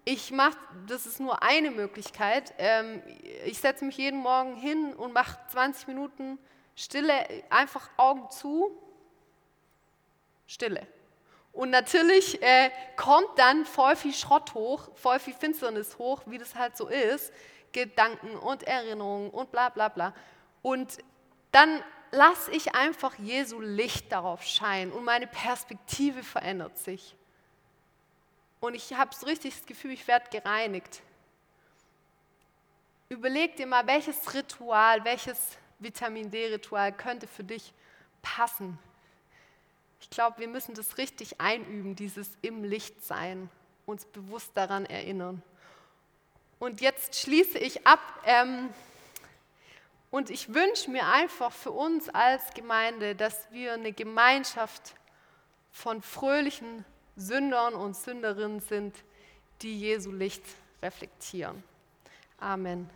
Ich 0.05 0.33
mache, 0.33 0.59
das 0.89 1.07
ist 1.07 1.21
nur 1.21 1.43
eine 1.43 1.71
Möglichkeit. 1.71 2.53
Ähm, 2.59 3.03
ich 3.45 3.59
setze 3.59 3.85
mich 3.85 3.97
jeden 3.97 4.19
Morgen 4.19 4.57
hin 4.57 4.95
und 4.95 5.13
mache 5.13 5.39
20 5.49 5.87
Minuten 5.87 6.39
Stille, 6.75 7.15
einfach 7.51 7.89
Augen 7.97 8.31
zu, 8.31 8.77
Stille. 10.47 10.87
Und 11.53 11.71
natürlich 11.71 12.43
äh, 12.43 12.71
kommt 12.97 13.29
dann 13.37 13.65
voll 13.65 13.95
viel 13.95 14.15
Schrott 14.15 14.55
hoch, 14.55 14.89
voll 14.95 15.19
viel 15.21 15.35
Finsternis 15.35 15.99
hoch, 15.99 16.23
wie 16.27 16.39
das 16.39 16.55
halt 16.55 16.77
so 16.77 16.89
ist. 16.89 17.33
Gedanken 17.73 18.37
und 18.37 18.65
Erinnerungen 18.65 19.31
und 19.31 19.53
bla 19.53 19.69
bla 19.69 19.89
bla. 19.89 20.15
Und 20.63 20.99
dann 21.53 21.83
lasse 22.11 22.51
ich 22.51 22.75
einfach 22.75 23.19
Jesu 23.19 23.61
Licht 23.61 24.11
darauf 24.13 24.43
scheinen 24.43 24.93
und 24.93 25.05
meine 25.05 25.27
Perspektive 25.27 26.23
verändert 26.23 26.79
sich. 26.79 27.17
Und 28.63 28.77
ich 28.77 28.93
habe 28.93 29.13
so 29.13 29.27
richtig 29.27 29.57
das 29.57 29.67
Gefühl, 29.67 29.91
ich 29.91 30.07
werde 30.07 30.31
gereinigt. 30.31 31.03
Überleg 33.09 33.57
dir 33.57 33.67
mal, 33.67 33.85
welches 33.89 34.35
Ritual, 34.35 35.05
welches 35.05 35.59
Vitamin 35.81 36.31
D-Ritual 36.31 36.93
könnte 36.93 37.27
für 37.27 37.43
dich 37.43 37.73
passen. 38.23 38.79
Ich 40.01 40.11
glaube, 40.11 40.39
wir 40.39 40.47
müssen 40.47 40.77
das 40.77 40.97
richtig 40.97 41.41
einüben, 41.41 41.97
dieses 41.97 42.31
im 42.41 42.63
Licht 42.63 43.05
sein, 43.05 43.51
uns 43.85 44.05
bewusst 44.05 44.53
daran 44.55 44.87
erinnern. 44.87 45.43
Und 46.61 46.81
jetzt 46.81 47.17
schließe 47.17 47.59
ich 47.59 47.85
ab. 47.85 47.99
Ähm, 48.25 48.73
und 50.13 50.31
ich 50.31 50.55
wünsche 50.55 50.89
mir 50.89 51.09
einfach 51.09 51.51
für 51.51 51.73
uns 51.73 52.09
als 52.11 52.55
Gemeinde, 52.55 53.17
dass 53.17 53.51
wir 53.51 53.73
eine 53.73 53.93
Gemeinschaft 53.93 54.95
von 55.73 56.01
fröhlichen 56.01 56.85
Sündern 57.17 57.75
und 57.75 57.97
Sünderinnen 57.97 58.61
sind, 58.61 58.95
die 59.61 59.79
Jesu 59.79 60.11
Licht 60.11 60.45
reflektieren. 60.83 61.63
Amen. 62.39 62.89